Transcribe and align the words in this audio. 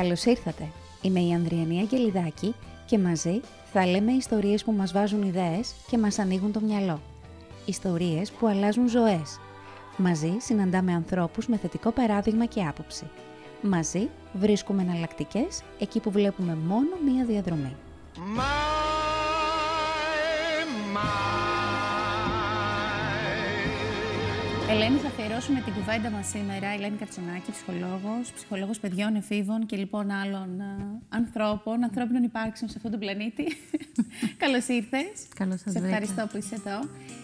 Καλώς 0.00 0.24
ήρθατε. 0.24 0.68
Είμαι 1.02 1.20
η 1.20 1.32
Ανδριανή 1.32 1.78
Αγγελιδάκη 1.78 2.54
και 2.86 2.98
μαζί 2.98 3.40
θα 3.72 3.86
λέμε 3.86 4.12
ιστορίες 4.12 4.64
που 4.64 4.72
μας 4.72 4.92
βάζουν 4.92 5.22
ιδέες 5.22 5.74
και 5.88 5.98
μας 5.98 6.18
ανοίγουν 6.18 6.52
το 6.52 6.60
μυαλό. 6.60 7.00
Ιστορίες 7.64 8.30
που 8.30 8.46
αλλάζουν 8.46 8.88
ζωές. 8.88 9.40
Μαζί 9.96 10.36
συναντάμε 10.38 10.92
ανθρώπους 10.92 11.46
με 11.46 11.56
θετικό 11.56 11.90
παράδειγμα 11.90 12.44
και 12.44 12.62
άποψη. 12.62 13.10
Μαζί 13.62 14.08
βρίσκουμε 14.32 14.82
εναλλακτικές 14.82 15.62
εκεί 15.78 16.00
που 16.00 16.10
βλέπουμε 16.10 16.56
μόνο 16.66 16.96
μία 17.04 17.24
διαδρομή. 17.24 17.76
Ελένη, 24.72 24.98
θα 24.98 25.08
αφιερώσουμε 25.08 25.60
την 25.60 25.72
κουβέντα 25.74 26.10
μας 26.10 26.26
σήμερα. 26.28 26.66
Ελένη 26.66 26.96
Κατσονάκη, 26.96 27.50
ψυχολόγος, 27.50 28.32
ψυχολόγος 28.34 28.78
παιδιών, 28.78 29.14
εφήβων 29.14 29.66
και 29.66 29.76
λοιπόν 29.76 30.10
άλλων 30.10 30.60
α, 30.60 30.74
ανθρώπων, 31.08 31.84
ανθρώπινων 31.84 32.22
υπάρξεων 32.22 32.70
σε 32.70 32.76
αυτόν 32.76 32.90
τον 32.90 33.00
πλανήτη. 33.00 33.44
Καλώς 34.42 34.66
ήρθες. 34.68 35.10
Καλώς 35.34 35.60
σας 35.60 35.72
Σε 35.72 35.78
ευχαριστώ 35.78 36.26
που 36.30 36.36
είσαι 36.36 36.54
εδώ. 36.54 36.78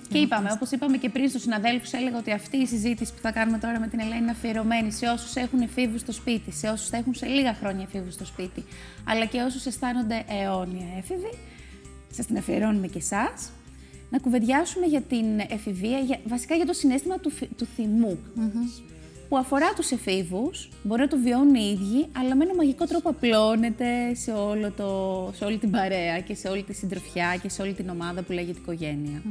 Και 0.09 0.19
είπαμε, 0.19 0.52
όπως 0.52 0.71
είπαμε 0.71 0.97
και 0.97 1.09
πριν 1.09 1.29
στους 1.29 1.43
συναδέλφους, 1.43 1.93
έλεγα 1.93 2.19
ότι 2.19 2.33
αυτή 2.33 2.57
η 2.57 2.66
συζήτηση 2.66 3.12
που 3.15 3.21
θα 3.21 3.33
κάνουμε 3.33 3.59
τώρα 3.59 3.80
με 3.80 3.88
την 3.88 4.01
Ελένη 4.01 4.19
είναι 4.19 4.30
αφιερωμένη 4.30 4.93
σε 4.93 5.07
όσους 5.07 5.35
έχουν 5.35 5.60
εφήβους 5.60 6.01
στο 6.01 6.13
σπίτι, 6.13 6.52
σε 6.52 6.69
όσους 6.69 6.88
θα 6.88 6.97
έχουν 6.97 7.15
σε 7.15 7.27
λίγα 7.27 7.55
χρόνια 7.55 7.83
εφήβους 7.83 8.15
στο 8.15 8.24
σπίτι, 8.24 8.65
αλλά 9.05 9.24
και 9.24 9.41
όσους 9.43 9.66
αισθάνονται 9.66 10.24
αιώνια 10.29 10.87
έφηβοι. 10.99 11.33
Σας 12.10 12.27
την 12.27 12.37
αφιερώνουμε 12.37 12.87
και 12.87 12.99
εσάς 12.99 13.51
να 14.10 14.19
κουβεντιάσουμε 14.19 14.87
για 14.87 15.01
την 15.01 15.24
εφηβεία, 15.48 15.98
για, 15.98 16.20
βασικά 16.27 16.55
για 16.55 16.66
το 16.66 16.73
συνέστημα 16.73 17.19
του, 17.19 17.30
φι- 17.30 17.51
του 17.56 17.66
θυμου 17.74 18.19
που 19.29 19.37
αφορά 19.37 19.73
τους 19.77 19.91
εφήβους, 19.91 20.69
μπορεί 20.82 21.01
να 21.01 21.09
το 21.09 21.19
βιώνουν 21.19 21.54
οι 21.54 21.79
ίδιοι, 21.80 22.07
αλλά 22.13 22.37
με 22.37 22.45
ένα 22.45 22.54
μαγικό 22.54 22.87
τρόπο 22.87 23.09
απλώνεται 23.09 24.15
σε, 24.15 24.32
όλο 24.32 24.71
το, 24.71 25.30
σε 25.35 25.45
όλη 25.45 25.59
την 25.59 25.71
παρέα 25.71 26.21
και 26.21 26.35
σε 26.35 26.48
όλη 26.48 26.63
τη 26.63 26.73
συντροφιά 26.73 27.37
και 27.43 27.48
σε 27.48 27.63
όλη 27.63 27.73
την 27.73 27.88
ομάδα 27.88 28.23
που 28.23 28.32
λέγεται 28.32 28.59
οικογένεια. 28.59 29.23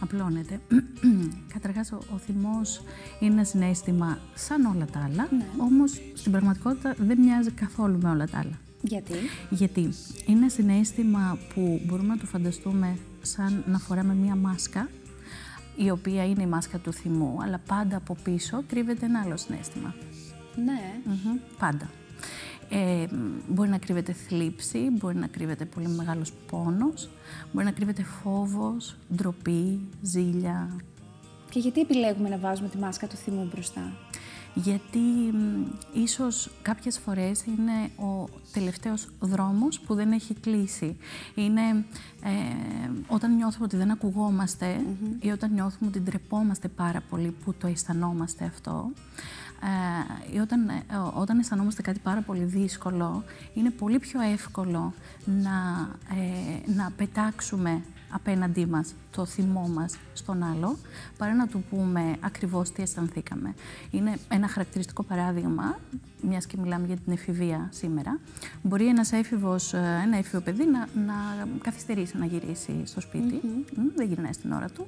Απλώνεται. 0.00 0.60
Καταρχάς, 1.54 1.92
ο, 1.92 1.98
ο 2.14 2.16
θυμός 2.16 2.82
είναι 3.20 3.32
ένα 3.32 3.44
συνέστημα 3.44 4.18
σαν 4.34 4.64
όλα 4.64 4.86
τα 4.92 5.08
άλλα, 5.10 5.28
όμως 5.58 6.00
στην 6.14 6.32
πραγματικότητα 6.32 6.94
δεν 6.98 7.18
μοιάζει 7.18 7.50
καθόλου 7.50 7.98
με 8.02 8.10
όλα 8.10 8.26
τα 8.26 8.38
άλλα. 8.38 8.58
Γιατί; 8.82 9.14
Γιατί 9.50 9.80
είναι 10.26 10.38
ένα 10.38 10.48
συνέστημα 10.48 11.38
που 11.54 11.80
μπορούμε 11.84 12.08
να 12.08 12.18
το 12.18 12.26
φανταστούμε 12.26 12.96
σαν 13.22 13.64
να 13.66 13.78
φοράμε 13.78 14.14
μία 14.14 14.34
μάσκα, 14.34 14.88
η 15.76 15.90
οποία 15.90 16.24
είναι 16.24 16.42
η 16.42 16.46
μάσκα 16.46 16.78
του 16.78 16.92
θυμού, 16.92 17.36
αλλά 17.42 17.60
πάντα 17.66 17.96
από 17.96 18.16
πίσω 18.22 18.62
κρύβεται 18.66 19.06
ένα 19.06 19.20
άλλο 19.24 19.36
συνέστημα. 19.36 19.94
Ναι. 20.64 21.00
Μμμ, 21.04 21.38
Πάντα. 21.58 21.90
Ε, 22.70 23.06
μπορεί 23.48 23.68
να 23.68 23.78
κρύβεται 23.78 24.12
θλίψη, 24.12 24.90
μπορεί 24.90 25.16
να 25.16 25.26
κρύβεται 25.26 25.64
πολύ 25.64 25.88
μεγάλος 25.88 26.32
πόνος, 26.50 27.10
μπορεί 27.52 27.64
να 27.64 27.72
κρύβεται 27.72 28.02
φόβος, 28.02 28.96
ντροπή, 29.14 29.80
ζήλια. 30.02 30.76
Και 31.50 31.58
γιατί 31.58 31.80
επιλέγουμε 31.80 32.28
να 32.28 32.38
βάζουμε 32.38 32.68
τη 32.68 32.78
μάσκα 32.78 33.06
του 33.06 33.16
θυμού 33.16 33.48
μπροστά; 33.52 33.92
Γιατί 34.54 34.98
μ, 34.98 35.64
ίσως 35.92 36.47
κάποιες 36.68 36.98
φορές 36.98 37.44
είναι 37.44 37.90
ο 38.08 38.28
τελευταίος 38.52 39.08
δρόμος 39.20 39.80
που 39.80 39.94
δεν 39.94 40.12
έχει 40.12 40.34
κλείσει. 40.34 40.96
Είναι 41.34 41.60
ε, 42.22 42.90
όταν 43.06 43.36
νιώθουμε 43.36 43.64
ότι 43.64 43.76
δεν 43.76 43.90
ακουγόμαστε 43.90 44.80
ή 45.20 45.30
όταν 45.30 45.52
νιώθουμε 45.52 45.90
ότι 45.90 46.00
ντρεπόμαστε 46.00 46.68
πάρα 46.68 47.02
πολύ 47.10 47.34
που 47.44 47.54
το 47.54 47.66
αισθανόμαστε 47.66 48.44
αυτό. 48.44 48.90
Ε, 49.62 50.34
ή 50.34 50.38
όταν, 50.38 50.68
ε, 50.68 50.82
όταν 51.14 51.38
αισθανόμαστε 51.38 51.82
κάτι 51.82 51.98
πάρα 51.98 52.20
πολύ 52.20 52.44
δύσκολο, 52.44 53.24
είναι 53.54 53.70
πολύ 53.70 53.98
πιο 53.98 54.20
εύκολο 54.20 54.94
να, 55.24 55.88
ε, 56.16 56.72
να 56.72 56.92
πετάξουμε 56.96 57.82
απέναντί 58.10 58.66
μας 58.66 58.94
το 59.10 59.24
θυμό 59.24 59.68
μας 59.74 59.96
στον 60.12 60.42
άλλο, 60.42 60.76
παρά 61.18 61.34
να 61.34 61.46
του 61.46 61.64
πούμε 61.70 62.16
ακριβώς 62.20 62.70
τι 62.70 62.82
αισθανθήκαμε. 62.82 63.54
Είναι 63.90 64.18
ένα 64.28 64.48
χαρακτηριστικό 64.48 65.02
παράδειγμα, 65.02 65.78
μιας 66.22 66.46
και 66.46 66.56
μιλάμε 66.62 66.86
για 66.86 66.96
την 66.96 67.12
εφηβεία 67.12 67.68
σήμερα. 67.72 68.18
Μπορεί 68.62 68.86
ένας 68.86 69.12
έφηβος, 69.12 69.72
ε, 69.72 70.00
ένα 70.04 70.16
έφηβο 70.16 70.42
παιδί 70.42 70.64
να, 70.64 70.78
να 70.78 71.48
καθυστερήσει 71.62 72.18
να 72.18 72.24
γυρίσει 72.24 72.82
στο 72.84 73.00
σπιτι 73.00 73.40
Μ, 73.76 73.80
δεν 73.96 74.08
γυρνάει 74.08 74.32
στην 74.32 74.52
ώρα 74.52 74.68
του. 74.68 74.86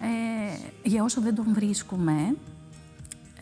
Ε, 0.00 0.88
για 0.88 1.02
όσο 1.02 1.20
δεν 1.20 1.34
τον 1.34 1.46
βρίσκουμε, 1.54 2.36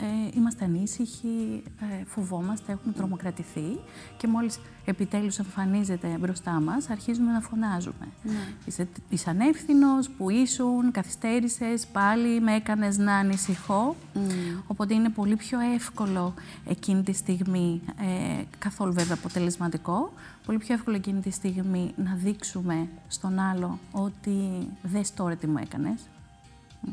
ε, 0.00 0.31
είμαστε 0.34 0.65
ανήσυχοι, 0.65 1.62
ε, 1.81 2.05
φοβόμαστε, 2.05 2.72
έχουμε 2.72 2.93
τρομοκρατηθεί 2.93 3.81
και 4.16 4.27
μόλις 4.27 4.61
επιτέλους 4.84 5.38
εμφανίζεται 5.38 6.16
μπροστά 6.21 6.50
μας, 6.50 6.91
αρχίζουμε 6.91 7.33
να 7.33 7.41
φωνάζουμε. 7.41 8.09
Είσαι, 8.66 8.88
είσαι 9.09 9.31
ανεύθυνος, 9.31 10.11
που 10.11 10.31
ήσουν, 10.31 10.91
καθυστέρησες, 10.91 11.87
πάλι 11.87 12.41
με 12.41 12.55
έκανες 12.55 12.99
να 12.99 13.15
ανησυχώ. 13.15 13.97
Οπότε 14.66 14.94
είναι 14.94 15.09
πολύ 15.09 15.37
πιο 15.37 15.59
εύκολο 15.75 16.34
εκείνη 16.69 17.03
τη 17.03 17.12
στιγμή, 17.12 17.81
ε, 18.00 18.43
καθόλου 18.59 18.93
βέβαια 18.93 19.15
αποτελεσματικό, 19.15 20.12
πολύ 20.47 20.59
πιο 20.59 20.75
εύκολο 20.75 20.97
εκείνη 20.97 21.21
τη 21.21 21.31
στιγμή 21.31 21.93
να 21.97 22.15
δείξουμε 22.15 22.88
στον 23.09 23.38
άλλο 23.38 23.78
ότι 23.93 24.69
δες 24.82 25.15
τώρα 25.15 25.37
τι 25.37 25.47
μου 25.47 25.59
έκανες. 25.59 26.00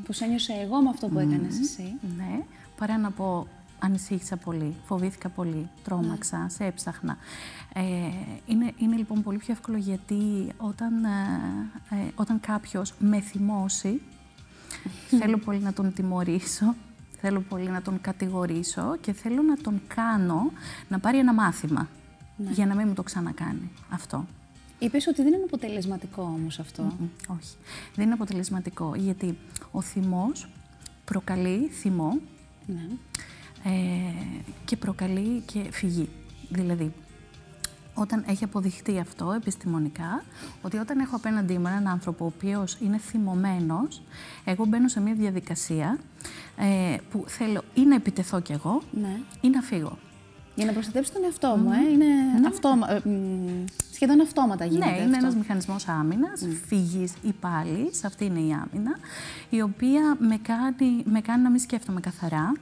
Πώς 0.05 0.21
ένιωσα 0.21 0.53
εγώ 0.53 0.81
με 0.81 0.89
αυτό 0.89 1.07
που 1.07 1.19
έκανες 1.19 1.59
εσύ. 1.59 1.93
Ναι, 2.17 2.43
παρά 2.77 2.97
να 2.97 3.11
πω 3.11 3.47
ανησύχησα 3.79 4.35
πολύ, 4.37 4.75
φοβήθηκα 4.85 5.29
πολύ, 5.29 5.69
τρόμαξα, 5.83 6.37
Ναι. 6.37 6.49
σε 6.49 6.65
έψαχνα. 6.65 7.17
Ε, 7.73 7.81
είναι, 8.45 8.73
είναι 8.77 8.95
λοιπόν 8.95 9.23
πολύ 9.23 9.37
πιο 9.37 9.53
εύκολο 9.53 9.77
γιατί 9.77 10.47
όταν, 10.57 11.03
ε, 11.05 11.95
ε, 11.95 12.11
όταν 12.15 12.39
κάποιος 12.39 12.93
με 12.99 13.19
θυμώσει, 13.19 14.01
θέλω 15.19 15.37
πολύ 15.37 15.59
να 15.59 15.73
τον 15.73 15.93
τιμωρήσω, 15.93 16.75
θέλω 17.21 17.39
πολύ 17.41 17.69
να 17.69 17.81
τον 17.81 18.01
κατηγορήσω 18.01 18.97
και 19.01 19.13
θέλω 19.13 19.41
να 19.41 19.55
τον 19.57 19.81
κάνω 19.87 20.51
να 20.87 20.99
πάρει 20.99 21.17
ένα 21.17 21.33
μάθημα 21.33 21.87
Ναι. 22.37 22.51
για 22.51 22.65
να 22.65 22.75
μην 22.75 22.87
μου 22.87 22.93
το 22.93 23.03
ξανακάνει 23.03 23.71
αυτό. 23.89 24.25
Είπες 24.79 25.07
ότι 25.07 25.23
δεν 25.23 25.33
είναι 25.33 25.43
αποτελεσματικό 25.43 26.21
όμως 26.21 26.59
αυτό. 26.59 26.83
Μμ, 26.83 27.05
Όχι, 27.27 27.55
δεν 27.95 28.05
είναι 28.05 28.13
αποτελεσματικό 28.13 28.93
γιατί 28.95 29.37
ο 29.71 29.81
θυμός 29.81 30.47
προκαλεί 31.05 31.67
θυμό 31.67 32.19
Ναι. 32.67 32.87
ε, 33.63 34.13
και 34.65 34.77
προκαλεί 34.77 35.41
και 35.45 35.59
φυγή. 35.71 36.09
Δηλαδή, 36.49 36.93
όταν 37.93 38.23
έχει 38.27 38.43
αποδειχτεί 38.43 38.99
αυτό 38.99 39.31
επιστημονικά, 39.31 40.23
ότι 40.61 40.77
όταν 40.77 40.99
έχω 40.99 41.15
απέναντί 41.15 41.57
μου 41.57 41.67
έναν 41.67 41.87
άνθρωπο 41.87 42.23
ο 42.23 42.31
οποίος 42.35 42.77
είναι 42.81 42.97
θυμωμένος, 42.97 44.01
εγώ 44.45 44.65
μπαίνω 44.65 44.87
σε 44.87 44.99
μια 45.01 45.13
διαδικασία 45.13 45.97
ε, 46.57 46.95
που 47.11 47.23
θέλω 47.27 47.63
ή 47.73 47.81
να 47.81 47.95
επιτεθώ 47.95 48.39
κι 48.39 48.51
εγώ 48.51 48.81
Ναι. 48.91 49.19
ή 49.41 49.49
να 49.49 49.61
φύγω. 49.61 49.97
Για 50.55 50.65
να 50.65 50.71
προστατεύσει 50.71 51.11
τον 51.13 51.23
εαυτό 51.23 51.55
μου, 51.57 51.71
ε. 51.71 51.91
είναι 51.91 52.47
αυτόμα, 52.47 52.91
ε, 52.91 53.01
μ, 53.09 53.63
σχεδόν 53.97 54.21
αυτόματα 54.21 54.65
γίνεται 54.65 54.89
ναι, 54.89 54.97
είναι 54.97 55.03
αυτό. 55.03 55.17
ένας 55.17 55.35
μηχανισμός 55.35 55.87
άμυνας, 55.87 56.47
φυγής 56.67 57.13
ή 57.21 57.33
πάλης, 57.39 58.03
αυτή 58.03 58.25
είναι 58.25 58.39
η 58.39 58.51
άμυνα, 58.51 58.97
η 59.49 59.61
οποία 59.61 60.17
με 60.19 60.37
κάνει, 60.37 61.03
με 61.05 61.21
κάνει 61.21 61.43
να 61.43 61.49
μην 61.49 61.59
σκέφτομαι 61.59 61.99
καθαρά, 61.99 62.53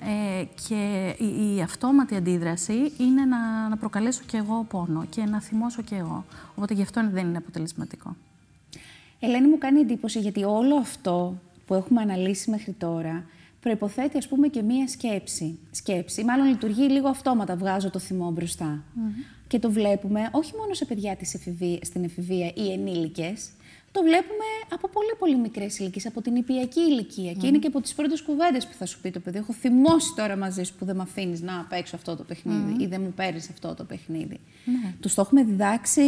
ε, 0.00 0.44
και 0.68 1.14
η, 1.18 1.56
η 1.56 1.62
αυτόματη 1.62 2.16
αντίδραση 2.16 2.92
είναι 2.98 3.24
να, 3.24 3.68
να 3.68 3.76
προκαλέσω 3.76 4.22
και 4.26 4.36
εγώ 4.36 4.66
πόνο 4.68 5.04
και 5.10 5.24
να 5.24 5.40
θυμώσω 5.40 5.82
και 5.82 5.94
εγώ. 5.94 6.24
Οπότε 6.54 6.74
γι' 6.74 6.82
αυτό 6.82 7.08
δεν 7.12 7.26
είναι 7.28 7.38
αποτελεσματικό. 7.38 8.16
Ελένη 9.20 9.48
μου 9.48 9.58
κάνει 9.58 9.80
εντύπωση 9.80 10.18
γιατί 10.18 10.44
όλο 10.44 10.76
αυτό 10.76 11.40
που 11.66 11.74
έχουμε 11.74 12.00
αναλύσει 12.00 12.50
μέχρι 12.50 12.72
τώρα 12.72 13.24
προϋποθέτει 13.60 14.16
ας 14.16 14.28
πούμε 14.28 14.48
και 14.48 14.62
μία 14.62 14.88
σκέψη. 14.88 15.58
Σκέψη, 15.70 16.24
μάλλον 16.24 16.46
λειτουργεί 16.46 16.88
λίγο 16.88 17.08
αυτόματα, 17.08 17.56
βγάζω 17.56 17.90
το 17.90 17.98
θυμό 17.98 18.30
μπροστά. 18.30 18.82
Και 19.50 19.58
το 19.58 19.70
βλέπουμε 19.70 20.28
όχι 20.32 20.52
μόνο 20.56 20.74
σε 20.74 20.84
παιδιά 20.84 21.16
της 21.16 21.34
εφηβεία, 21.34 21.78
στην 21.82 22.04
εφηβεία 22.04 22.52
ή 22.54 22.72
ενήλικες, 22.72 23.50
το 23.92 24.02
βλέπουμε 24.02 24.48
από 24.72 24.88
πολύ 24.88 25.14
πολύ 25.18 25.36
μικρές 25.36 25.78
ηλικίες, 25.78 26.06
από 26.06 26.22
την 26.22 26.36
υπηακή 26.36 26.80
ηλικία. 26.80 27.32
Και 27.32 27.46
είναι 27.46 27.58
και 27.58 27.66
από 27.66 27.80
τις 27.80 27.94
πρώτες 27.94 28.22
κουβέντες 28.22 28.66
που 28.66 28.72
θα 28.78 28.86
σου 28.86 29.00
πει 29.00 29.10
το 29.10 29.20
παιδί. 29.20 29.38
Έχω 29.38 29.52
θυμώσει 29.52 30.14
τώρα 30.16 30.36
μαζί 30.36 30.62
σου 30.62 30.74
που 30.78 30.84
δεν 30.84 30.96
με 30.96 31.02
αφήνεις 31.02 31.40
να 31.40 31.66
παίξω 31.68 31.96
αυτό 31.96 32.16
το 32.16 32.22
παιχνίδι 32.22 32.82
ή 32.82 32.86
δεν 32.86 33.00
μου 33.00 33.12
παίρνεις 33.16 33.48
αυτό 33.50 33.74
το 33.74 33.84
παιχνίδι. 33.84 34.40
Ναι. 34.64 34.94
Τους 35.00 35.14
το 35.14 35.20
έχουμε 35.20 35.44
διδάξει; 35.44 36.00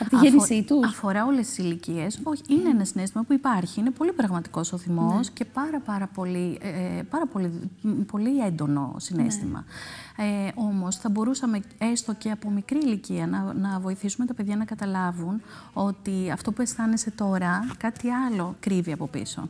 Από 0.00 0.10
τη 0.10 0.16
Αφο- 0.16 0.26
γέννησή 0.28 0.62
τους. 0.62 0.86
Αφορά 0.86 1.24
όλες 1.24 1.46
τις 1.46 1.58
ηλικίες. 1.58 2.20
Όχι, 2.22 2.42
είναι 2.48 2.68
ένα 2.68 2.84
συνέστημα 2.84 3.22
που 3.24 3.32
υπάρχει. 3.32 3.80
Είναι 3.80 3.90
πολύ 3.90 4.12
πραγματικός 4.12 4.72
ο 4.72 4.76
θυμός 4.78 5.26
Ναι. 5.28 5.32
και 5.34 5.44
πάρα, 5.44 5.80
πάρα, 5.80 6.06
πολύ, 6.06 6.58
ε, 6.62 7.02
πάρα 7.10 7.26
πολύ, 7.26 7.70
μ, 7.80 7.88
πολύ 8.00 8.38
έντονο 8.44 8.94
συνέστημα. 8.98 9.64
Ε, 10.16 10.50
Όμως 10.54 10.96
θα 10.96 11.08
μπορούσαμε 11.08 11.60
έστω 11.78 12.14
και 12.14 12.30
από 12.30 12.50
μικρή 12.50 12.78
ηλικία 12.78 13.26
να, 13.26 13.52
να 13.52 13.78
βοηθήσουμε 13.80 14.26
τα 14.26 14.34
παιδιά 14.34 14.56
να 14.56 14.64
καταλάβουν 14.64 15.40
ότι 15.72 16.30
αυτό 16.32 16.52
που 16.52 16.62
αισθάνεσαι 16.62 17.10
τώρα 17.10 17.66
κάτι 17.78 18.08
άλλο 18.10 18.56
κρύβει 18.60 18.92
από 18.92 19.06
πίσω. 19.06 19.48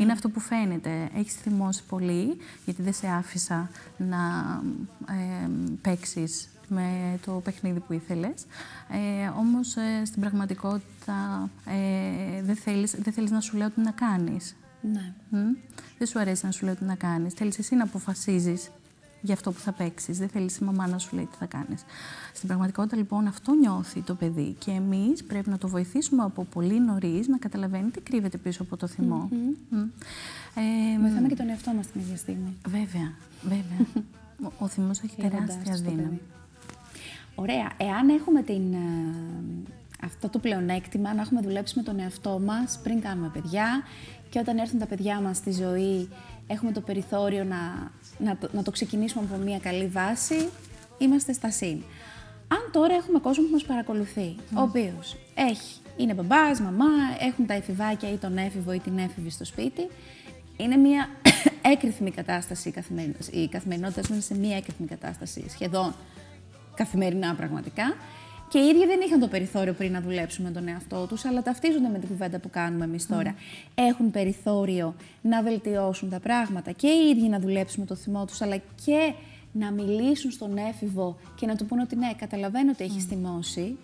Είναι 0.00 0.12
αυτό 0.12 0.28
που 0.28 0.40
φαίνεται. 0.40 1.08
Έχεις 1.16 1.34
θυμώσει 1.34 1.82
πολύ, 1.88 2.36
γιατί 2.64 2.82
δεν 2.82 2.92
σε 2.92 3.06
άφησα 3.08 3.70
να 3.96 4.18
ε, 5.08 5.48
παίξεις 5.82 6.48
με 6.72 7.18
το 7.26 7.32
παιχνίδι 7.32 7.80
που 7.80 7.92
ήθελες. 7.92 8.46
Ε, 8.90 9.28
όμως, 9.38 9.76
ε, 9.76 10.04
στην 10.04 10.20
πραγματικότητα, 10.20 11.50
ε, 11.66 12.42
δεν, 12.42 12.56
θέλεις, 12.56 12.94
δεν 12.98 13.12
θέλεις 13.12 13.30
να 13.30 13.40
σου 13.40 13.56
λέω 13.56 13.70
τι 13.70 13.80
να 13.80 13.90
κάνεις. 13.90 14.56
Ναι. 14.80 15.12
Δεν 15.98 16.06
σου 16.06 16.18
αρέσει 16.18 16.44
να 16.44 16.50
σου 16.50 16.64
λέω 16.64 16.74
τι 16.74 16.84
να 16.84 16.94
κάνεις. 16.94 17.34
Θέλεις 17.34 17.58
εσύ 17.58 17.74
να 17.74 17.84
αποφασίζεις 17.84 18.70
για 19.22 19.34
αυτό 19.34 19.52
που 19.52 19.58
θα 19.58 19.72
παίξεις. 19.72 20.18
Δεν 20.18 20.28
θέλεις 20.28 20.56
η 20.56 20.64
μαμά 20.64 20.86
να 20.86 20.98
σου 20.98 21.16
λέει 21.16 21.28
τι 21.30 21.36
θα 21.36 21.46
κάνεις. 21.46 21.84
Στην 22.34 22.48
πραγματικότητα, 22.48 22.96
λοιπόν, 22.96 23.26
αυτό 23.26 23.52
νιώθει 23.54 24.00
το 24.00 24.14
παιδί 24.14 24.56
και 24.58 24.70
εμείς 24.70 25.24
πρέπει 25.24 25.50
να 25.50 25.58
το 25.58 25.68
βοηθήσουμε 25.68 26.22
από 26.22 26.44
πολύ 26.44 26.80
νωρίς 26.80 27.28
να 27.28 27.38
καταλαβαίνει 27.38 27.90
τι 27.90 28.00
κρύβεται 28.00 28.38
πίσω 28.38 28.62
από 28.62 28.76
το 28.76 28.86
θυμό. 28.86 29.28
Mm-hmm. 29.32 29.74
Mm. 29.74 29.88
Ε, 30.54 31.00
Βοηθάμε 31.00 31.28
και 31.28 31.36
τον 31.36 31.48
εαυτό 31.48 31.72
μας 31.72 31.86
την 31.86 32.00
ίδια 32.00 32.16
στιγμή. 32.16 32.56
Βέβαια, 32.68 33.12
βέβαια. 33.42 33.86
ο, 34.46 34.52
ο 34.58 34.66
θυμός 34.66 35.00
έχει 35.00 35.16
τεράστια 35.20 35.74
δύναμη. 35.74 36.20
Ωραία. 37.34 37.72
Εάν 37.76 38.08
έχουμε 38.08 38.42
την, 38.42 38.72
ε, 38.72 39.70
αυτό 40.04 40.28
το 40.28 40.38
πλεονέκτημα, 40.38 41.14
να 41.14 41.20
έχουμε 41.20 41.40
δουλέψει 41.40 41.76
με 41.76 41.82
τον 41.82 41.98
εαυτό 41.98 42.40
μας 42.44 42.80
πριν 42.82 43.00
κάνουμε 43.00 43.30
παιδιά 43.32 43.82
και 44.30 44.38
όταν 44.38 44.58
έρθουν 44.58 44.78
τα 44.78 44.86
παιδιά 44.86 45.20
μας 45.20 45.36
στη 45.36 45.52
ζωή 45.52 46.08
έχουμε 46.46 46.72
το 46.72 46.80
περιθώριο 46.80 47.44
να, 47.44 47.90
να, 48.18 48.36
το, 48.36 48.48
να 48.52 48.62
το 48.62 48.70
ξεκινήσουμε 48.70 49.24
από 49.30 49.42
μια 49.42 49.58
καλή 49.58 49.86
βάση, 49.86 50.48
είμαστε 50.98 51.32
στα 51.32 51.50
συν. 51.50 51.82
Αν 52.48 52.70
τώρα 52.72 52.94
έχουμε 52.94 53.18
κόσμο 53.18 53.44
που 53.44 53.50
μας 53.50 53.64
παρακολουθεί, 53.64 54.36
ο 54.54 54.60
οποίος 54.60 55.16
έχει, 55.34 55.80
είναι 55.96 56.14
μπαμπάς, 56.14 56.60
μαμά, 56.60 56.86
έχουν 57.20 57.46
τα 57.46 57.54
εφηβάκια 57.54 58.12
ή 58.12 58.16
τον 58.16 58.36
έφηβο 58.36 58.72
ή 58.72 58.78
την 58.78 58.98
έφηβη 58.98 59.30
στο 59.30 59.44
σπίτι, 59.44 59.88
είναι 60.56 60.76
μια 60.76 61.08
έκρηθμη 61.72 62.10
κατάσταση 62.10 62.68
η, 62.68 62.72
καθημερινότητα, 62.72 63.38
η 63.38 63.48
καθημερινότητα 63.48 64.02
είναι 64.10 64.20
σε 64.20 64.34
μια 64.34 64.56
έκρηθμη 64.56 64.86
κατάσταση 64.86 65.44
σχεδόν 65.48 65.94
καθημερινά 66.74 67.34
πραγματικά. 67.34 67.84
Και 68.48 68.58
οι 68.58 68.66
ίδιοι 68.66 68.86
δεν 68.86 69.00
είχαν 69.06 69.20
το 69.20 69.28
περιθώριο 69.28 69.72
πριν 69.72 69.92
να 69.92 70.00
δουλέψουν 70.00 70.44
με 70.44 70.50
τον 70.50 70.68
εαυτό 70.68 71.06
τους, 71.06 71.24
αλλά 71.24 71.42
ταυτίζονται 71.42 71.88
με 71.88 71.98
την 71.98 72.08
κουβέντα 72.08 72.38
που 72.38 72.50
κάνουμε 72.50 72.84
εμείς 72.84 73.06
τώρα. 73.06 73.34
Έχουν 73.74 74.10
περιθώριο 74.10 74.94
να 75.22 75.42
βελτιώσουν 75.42 76.10
τα 76.10 76.20
πράγματα 76.20 76.70
και 76.72 76.86
οι 76.86 77.08
ίδιοι 77.08 77.28
να 77.28 77.38
δουλέψουν 77.38 77.80
με 77.80 77.86
το 77.86 77.94
θυμό 77.94 78.24
τους, 78.24 78.40
αλλά 78.40 78.56
και 78.84 79.12
να 79.52 79.70
μιλήσουν 79.70 80.30
στον 80.30 80.56
έφηβο 80.56 81.16
και 81.34 81.46
να 81.46 81.56
του 81.56 81.66
πούνε 81.66 81.82
ότι 81.82 81.96
ναι, 81.96 82.10
καταλαβαίνω 82.16 82.70
ότι 82.70 82.84
έχεις 82.84 83.04
θυμώσει, 83.04 83.76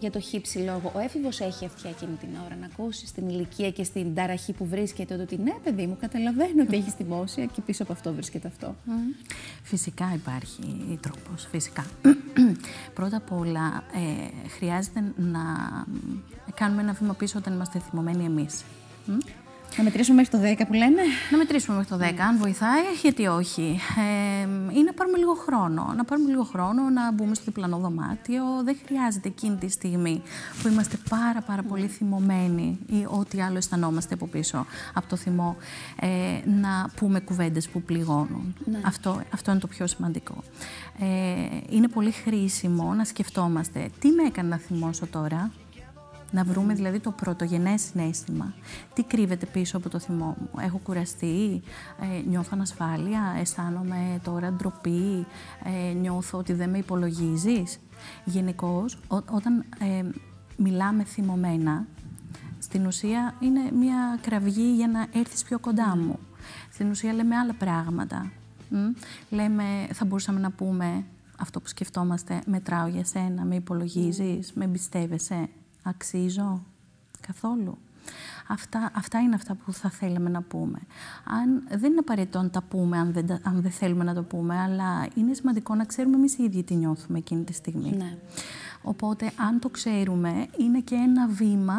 για 0.00 0.10
το 0.10 0.20
χύψη 0.20 0.58
λόγο. 0.58 0.92
Ο 0.94 0.98
έφηβος 0.98 1.40
έχει 1.40 1.64
αυτιά 1.64 1.90
εκείνη 1.90 2.16
την 2.16 2.28
ώρα 2.44 2.56
να 2.56 2.66
ακούσει 2.66 3.06
στην 3.06 3.28
ηλικία 3.28 3.70
και 3.70 3.84
στην 3.84 4.14
ταραχή 4.14 4.52
που 4.52 4.66
βρίσκεται 4.66 5.14
ότι 5.14 5.36
ναι, 5.36 5.54
παιδί 5.64 5.86
μου, 5.86 5.96
καταλαβαίνω 6.00 6.62
ότι 6.62 6.76
έχεις 6.76 6.94
δημόσια 6.94 7.44
και 7.44 7.60
πίσω 7.60 7.82
από 7.82 7.92
αυτό 7.92 8.12
βρίσκεται 8.12 8.48
αυτό. 8.48 8.74
Φυσικά 9.62 10.12
υπάρχει 10.14 10.98
τρόπος. 11.00 11.46
Φυσικά. 11.50 11.86
Πρώτα 12.94 13.16
απ' 13.16 13.32
όλα, 13.32 13.84
ε, 13.94 14.48
χρειάζεται 14.48 15.12
να 15.16 15.40
κάνουμε 16.54 16.82
ένα 16.82 16.92
βήμα 16.92 17.14
πίσω 17.14 17.38
όταν 17.38 17.52
είμαστε 17.54 17.78
θυμωμένοι 17.78 18.24
εμείς. 18.24 18.64
Να 19.76 19.84
μετρήσουμε 19.84 20.16
μέχρι 20.16 20.56
το 20.56 20.62
10 20.62 20.66
που 20.66 20.72
λένε; 20.72 21.02
Να 21.30 21.36
μετρήσουμε 21.36 21.76
μέχρι 21.76 21.90
το 21.90 21.96
10, 21.96 22.14
ναι. 22.14 22.22
αν 22.22 22.38
βοηθάει, 22.38 22.82
γιατί 23.02 23.26
όχι. 23.26 23.80
Ε, 23.96 24.74
ή 24.78 24.82
να 24.82 24.92
πάρουμε 24.92 25.18
λίγο 25.18 25.34
χρόνο. 25.34 25.92
Να 25.96 26.04
πάρουμε 26.04 26.28
λίγο 26.28 26.44
χρόνο 26.44 26.82
να 26.90 27.12
μπούμε 27.12 27.34
στο 27.34 27.44
διπλανό 27.44 27.78
δωμάτιο. 27.78 28.44
Δεν 28.64 28.76
χρειάζεται 28.86 29.28
εκείνη 29.28 29.56
τη 29.56 29.68
στιγμή 29.68 30.22
που 30.62 30.68
είμαστε 30.68 30.98
πάρα 31.08 31.40
πάρα 31.40 31.62
πολύ 31.62 31.86
θυμωμένοι 31.86 32.78
ή 32.86 33.06
ό,τι 33.08 33.40
άλλο 33.40 33.56
αισθανόμαστε 33.56 34.14
από 34.14 34.26
πίσω 34.26 34.66
από 34.94 35.08
το 35.08 35.16
θυμό, 35.16 35.56
ε, 36.00 36.06
να 36.44 36.90
πούμε 36.96 37.20
κουβέντες 37.20 37.68
που 37.68 37.82
πληγώνουν. 37.82 38.54
Ναι. 38.64 38.80
Αυτό, 38.84 39.22
αυτό 39.32 39.50
είναι 39.50 39.60
το 39.60 39.66
πιο 39.66 39.86
σημαντικό. 39.86 40.34
Ε, 40.98 41.06
είναι 41.68 41.88
πολύ 41.88 42.10
χρήσιμο 42.10 42.94
να 42.94 43.04
σκεφτόμαστε 43.04 43.90
τι 43.98 44.08
με 44.10 44.22
έκανε 44.22 44.48
να 44.48 44.56
θυμώσω 44.56 45.06
τώρα, 45.06 45.50
να 46.30 46.44
βρούμε 46.44 46.74
δηλαδή 46.74 47.00
το 47.00 47.10
πρωτογενές 47.10 47.80
συνέστημα. 47.80 48.54
Τι 48.94 49.02
κρύβεται 49.02 49.46
πίσω 49.46 49.76
από 49.76 49.88
το 49.88 49.98
θυμό 49.98 50.36
μου; 50.40 50.48
Έχω 50.60 50.78
κουραστεί, 50.78 51.62
ε, 52.00 52.28
νιώθω 52.28 52.50
ανασφάλεια, 52.52 53.36
αισθάνομαι 53.40 54.20
τώρα 54.22 54.52
ντροπή, 54.52 55.26
ε, 55.64 55.92
νιώθω 55.92 56.38
ότι 56.38 56.52
δεν 56.52 56.70
με 56.70 56.78
υπολογίζεις; 56.78 57.78
Γενικώς, 58.24 58.98
όταν 59.08 59.64
ε, 59.78 60.04
μιλάμε 60.56 61.04
θυμωμένα, 61.04 61.86
στην 62.58 62.86
ουσία 62.86 63.34
είναι 63.40 63.60
μια 63.72 64.18
κραυγή 64.20 64.74
για 64.74 64.88
να 64.88 65.06
έρθεις 65.12 65.42
πιο 65.42 65.58
κοντά 65.58 65.96
μου. 65.96 66.18
Στην 66.72 66.90
ουσία 66.90 67.12
λέμε 67.12 67.36
άλλα 67.36 67.54
πράγματα. 67.54 68.30
Λέμε, 69.28 69.64
θα 69.92 70.04
μπορούσαμε 70.04 70.40
να 70.40 70.50
πούμε 70.50 71.04
αυτό 71.38 71.60
που 71.60 71.68
σκεφτόμαστε, 71.68 72.42
μετράω 72.46 72.86
για 72.86 73.04
σένα, 73.04 73.44
με 73.44 73.54
υπολογίζεις, 73.54 74.52
με 74.52 74.64
εμπιστεύεσαι 74.64 75.48
αξίζω 75.82 76.62
καθόλου. 77.20 77.78
Αυτά, 78.48 78.90
αυτά 78.94 79.20
είναι 79.20 79.34
αυτά 79.34 79.54
που 79.54 79.72
θα 79.72 79.90
θέλαμε 79.90 80.30
να 80.30 80.42
πούμε. 80.42 80.78
Αν, 81.24 81.62
δεν 81.68 81.90
είναι 81.90 81.98
απαραίτητο 81.98 82.42
να 82.42 82.50
τα 82.50 82.62
πούμε 82.62 82.98
αν 82.98 83.12
δεν, 83.12 83.30
αν 83.42 83.62
δεν 83.62 83.70
θέλουμε 83.70 84.04
να 84.04 84.14
το 84.14 84.22
πούμε, 84.22 84.60
αλλά 84.60 85.08
είναι 85.14 85.34
σημαντικό 85.34 85.74
να 85.74 85.84
ξέρουμε 85.84 86.16
εμείς 86.16 86.38
οι 86.38 86.42
ίδιοι 86.42 86.62
τι 86.62 86.74
νιώθουμε 86.74 87.18
εκείνη 87.18 87.44
τη 87.44 87.52
στιγμή. 87.52 87.96
Ναι. 87.96 88.16
Οπότε, 88.82 89.32
αν 89.36 89.58
το 89.58 89.68
ξέρουμε, 89.68 90.46
είναι 90.58 90.80
και 90.80 90.94
ένα 90.94 91.28
βήμα 91.28 91.76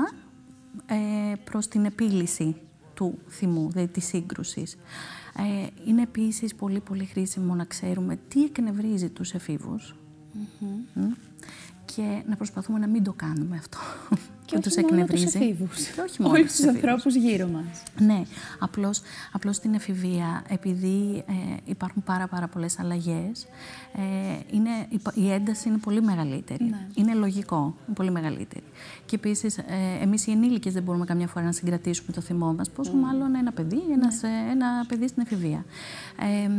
ε, 0.86 1.34
προς 1.44 1.68
την 1.68 1.86
επίλυση 1.86 2.56
του 2.94 3.18
θυμού, 3.30 3.69
δηλαδή 3.72 3.92
της 3.92 4.06
σύγκρουσης. 4.06 4.78
Ε, 5.38 5.68
είναι 5.86 6.02
επίσης 6.02 6.56
πολύ 6.56 6.80
πολύ 6.80 7.06
χρήσιμο 7.06 7.56
να 7.56 7.63
ξέρουμε 7.63 8.19
τι 8.28 8.44
εκνευρίζει 8.44 9.10
τους 9.10 9.34
εφήβους 9.34 9.95
και 11.95 12.24
να 12.27 12.36
προσπαθούμε 12.36 12.80
να 12.80 12.88
μην 12.88 13.03
το 13.03 13.13
κάνουμε 13.13 13.57
αυτό 13.57 13.77
και 14.50 14.56
που 14.56 14.62
τους 14.62 14.75
εκνευρίζει. 14.75 15.56
Τους 15.69 15.88
και 15.96 16.01
όχι 16.01 16.22
μόνο 16.22 16.34
Όλους 16.34 16.56
τους 16.56 16.66
ανθρώπους 16.66 17.16
γύρω 17.16 17.48
μας. 17.48 17.84
Ναι, 18.00 18.22
απλώς, 18.60 19.01
απλώς 19.31 19.56
στην 19.56 19.74
εφηβεία, 19.74 20.44
επειδή 20.48 21.24
ε, 21.28 21.56
υπάρχουν 21.66 22.04
πάρα, 22.04 22.28
πάρα 22.28 22.48
πολλές 22.48 22.80
αλλαγές, 22.80 23.48
ε, 23.94 24.01
είναι, 24.51 24.69
η 25.13 25.31
ένταση 25.31 25.69
είναι 25.69 25.78
πολύ 25.78 26.01
μεγαλύτερη. 26.01 26.63
Ναι. 26.63 26.88
Είναι 26.94 27.13
λογικό, 27.13 27.75
είναι 27.86 27.96
πολύ 27.96 28.12
μεγαλύτερη. 28.12 28.63
Και 29.06 29.16
επίσης, 29.16 29.57
ε, 29.57 29.63
εμείς 30.01 30.28
οι 30.28 30.31
ενήλικες 30.31 30.74
δεν 30.74 30.84
μπορούμε 30.84 31.06
καμιά 31.06 31.28
φορά 31.28 31.45
να 31.45 31.52
συγκρατήσουμε 31.52 32.13
το 32.13 32.22
θυμό 32.22 32.54
μας, 32.54 32.69
πόσο 32.69 32.92
mm. 32.92 33.02
μάλλον 33.02 33.36
ένα 33.36 33.52
παιδί, 33.52 33.81
ένας, 33.92 34.22
ναι. 34.22 34.30
ε, 34.30 34.52
ένα 34.52 34.86
παιδί 34.88 35.07
στην 35.07 35.22
εφηβεία. 35.25 35.66
Ε, 36.19 36.50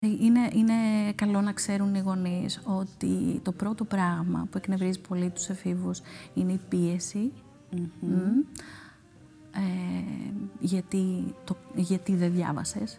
είναι, 0.00 0.50
είναι 0.52 0.72
καλό 1.14 1.40
να 1.40 1.52
ξέρουν 1.52 1.94
οι 1.94 2.00
γονείς 2.00 2.60
ότι 2.64 3.40
το 3.42 3.52
πρώτο 3.52 3.84
πράγμα 3.84 4.46
που 4.50 4.58
εκνευρίζει 4.58 5.00
πολύ 5.08 5.30
τους 5.30 5.48
εφήβους 5.48 6.00
είναι 6.44 6.52
η 6.52 6.60
πίεση. 6.68 7.32
Ε, 9.56 9.60
γιατί, 10.60 11.34
το, 11.44 11.56
γιατί 11.74 12.14
δεν 12.14 12.32
διάβασες, 12.32 12.98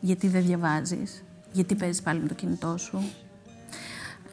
γιατί 0.00 0.28
δεν 0.28 0.44
διαβάζεις, 0.44 1.24
γιατί 1.52 1.74
παίζεις 1.74 2.02
πάλι 2.02 2.20
με 2.20 2.28
το 2.28 2.34
κινητό 2.34 2.76
σου. 2.76 2.98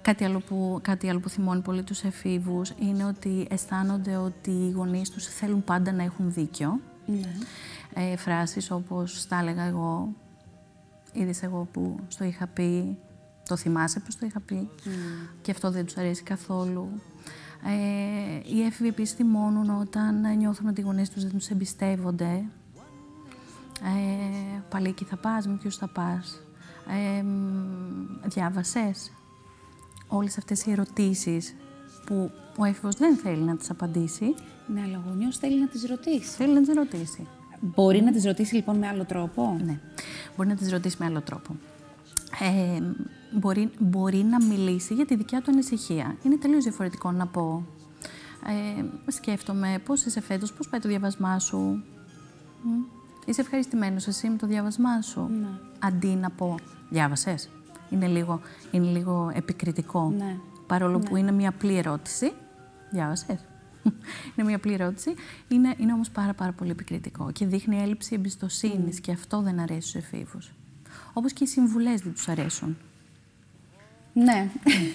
Κάτι 0.02 0.24
άλλο, 0.24 0.40
που, 0.40 0.80
κάτι 0.82 1.10
άλλο 1.10 1.20
που 1.20 1.30
θυμώνει 1.30 1.62
πολύ 1.62 1.84
τους 1.84 2.04
εφήβους 2.04 2.74
είναι 2.80 3.06
ότι 3.06 3.48
αισθάνονται 3.50 4.16
ότι 4.16 4.52
οι 4.52 4.72
γονείς 4.72 5.10
τους 5.10 5.26
θέλουν 5.26 5.64
πάντα 5.64 5.92
να 5.92 6.04
έχουν 6.04 6.34
δίκιο. 6.34 6.80
Ναι. 7.06 7.34
Ε, 7.94 8.18
φράσεις 8.18 8.72
όπως 8.72 9.22
«στα 9.22 9.40
έλεγα 9.40 9.64
εγώ», 9.64 10.14
«είδες 11.14 11.44
εγώ 11.44 11.68
που 11.72 12.00
στο 12.08 12.24
είχα 12.24 12.48
πει», 12.48 12.98
«το 13.48 13.56
θυμάσαι 13.56 14.00
που 14.00 14.12
στο 14.12 14.26
είχα 14.26 14.40
πει» 14.40 14.70
και 15.42 15.52
αυτό 15.52 15.72
δεν 15.72 15.86
τους 15.86 15.98
αρέσει 15.98 16.24
καθόλου. 16.24 16.90
Ε, 17.64 18.56
οι 18.56 18.64
έφηβοι 18.64 18.90
επίσης 18.90 19.16
θυμώνουν 19.16 19.70
όταν 19.70 20.38
νιώθουν 20.38 20.68
ότι 20.68 20.82
οι 20.82 20.84
γονείς 20.84 21.10
τους 21.10 21.24
δεν 21.24 21.32
τους 21.32 21.50
εμπιστεύονται. 21.50 22.44
Ε, 23.84 24.62
πάλι 24.70 24.88
εκεί 24.88 25.04
θα 25.06 25.16
πας, 25.18 25.48
με 25.48 25.58
ποιους 25.62 25.76
θα 25.76 25.88
πας. 25.88 26.42
Ε, 26.88 27.24
διάβασες 28.28 29.12
όλες 30.08 30.38
αυτές 30.38 30.66
οι 30.66 30.72
ερωτήσεις 30.72 31.56
που 32.06 32.32
ο 32.58 32.66
έφηβος 32.66 32.96
δεν 32.96 33.16
θέλει 33.16 33.42
να 33.42 33.56
τις 33.56 33.70
απαντήσει; 33.70 34.36
Ναι, 34.74 34.82
αλλά 34.82 34.98
ο 34.98 35.10
γονιός 35.10 35.38
θέλει 35.38 35.60
να 35.60 35.68
τις 35.68 35.86
ρωτήσει. 35.86 36.30
Θέλει 36.30 36.54
να 36.54 36.62
τις 36.62 36.76
ρωτήσει. 36.76 37.28
Μπορεί 37.60 38.02
να 38.02 38.12
τις 38.12 38.26
ρωτήσει 38.26 38.56
λοιπόν 38.56 38.78
με 38.78 38.88
άλλο 38.88 39.06
τρόπο; 39.06 39.60
Ναι, 39.66 39.80
μπορεί 40.36 40.50
να 40.50 40.56
τις 40.56 40.72
ρωτήσει 40.72 40.96
με 41.00 41.06
άλλο 41.06 41.22
τρόπο. 41.22 41.56
Ε, 42.40 42.82
μπορεί, 43.40 43.72
μπορεί 43.80 44.18
να 44.24 44.46
μιλήσει 44.46 44.94
για 44.94 45.06
τη 45.06 45.16
δικιά 45.16 45.42
του 45.42 45.52
ανησυχία. 45.52 46.16
Είναι 46.24 46.38
τελείως 46.38 46.64
διαφορετικό 46.64 47.12
να 47.12 47.28
πω. 47.28 47.66
Ε, 48.46 49.12
σκέφτομαι 49.12 49.82
πώς 49.86 50.06
είσαι 50.06 50.22
φέτος, 50.22 50.54
πώς 50.54 50.70
πάει 50.70 50.80
το 50.80 50.88
διαβασμά 50.88 51.40
σου. 51.40 51.84
Είσαι 53.26 53.42
ευχαριστημένος 53.42 54.08
εσύ 54.08 54.30
με 54.30 54.38
το 54.38 54.48
διάβασμά 54.48 55.02
σου. 55.02 55.22
Ναι. 55.22 55.48
Αντί 55.80 56.08
να 56.08 56.30
πω, 56.30 56.56
διάβασες. 56.90 57.50
Είναι 57.90 58.08
λίγο, 58.08 58.42
είναι 58.72 58.86
λίγο 58.86 59.32
επικριτικό. 59.34 60.14
Ναι. 60.18 60.38
Παρόλο 60.68 61.00
που 61.00 61.14
ναι. 61.14 61.20
είναι 61.20 61.32
μια 61.32 61.50
απλή 61.50 61.78
ερώτηση, 61.78 62.32
διάβασες. 62.92 63.46
είναι 64.36 64.46
μια 64.48 64.56
απλή 64.56 64.74
ερώτηση. 64.74 65.14
Είναι, 65.48 65.76
είναι 65.78 65.94
όμως 65.94 66.10
πάρα, 66.10 66.34
πάρα 66.34 66.52
πολύ 66.52 66.72
επικριτικό 66.72 67.32
και 67.32 67.46
δείχνει 67.46 67.82
έλλειψη 67.82 68.16
εμπιστοσύνης 68.16 69.00
και 69.00 69.12
αυτό 69.12 69.42
δεν 69.42 69.60
αρέσει 69.60 69.90
στους 69.90 70.02
εφήβους. 70.02 70.52
Όπως 71.14 71.34
και 71.34 71.44
οι 71.44 71.48
συμβουλές 71.48 72.02
δεν 72.02 72.14
τους 72.14 72.28
αρέσουν. 72.28 72.78
Ναι. 74.14 74.50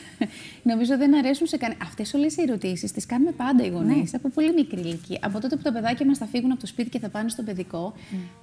Νομίζω 0.70 0.96
δεν 0.96 1.16
αρέσουν 1.16 1.46
σε 1.46 1.56
κανένα. 1.56 1.80
Αυτές 1.84 2.14
όλες 2.14 2.36
οι 2.36 2.42
ερωτήσεις 2.42 2.92
τις 2.92 3.06
κάνουμε 3.06 3.30
πάντα 3.30 3.64
οι 3.64 3.68
γονείς 3.68 4.12
ναι. 4.12 4.18
από 4.18 4.28
πολύ 4.28 4.52
μικρή 4.52 4.80
ηλικία. 4.80 5.18
Από 5.22 5.40
τότε 5.40 5.56
που 5.56 5.62
τα 5.62 5.72
παιδάκια 5.72 6.06
μας 6.06 6.18
θα 6.18 6.26
φύγουν 6.26 6.50
από 6.50 6.60
το 6.60 6.66
σπίτι 6.66 6.88
και 6.88 6.98
θα 6.98 7.08
πάνε 7.08 7.28
στο 7.28 7.42
παιδικό, 7.42 7.94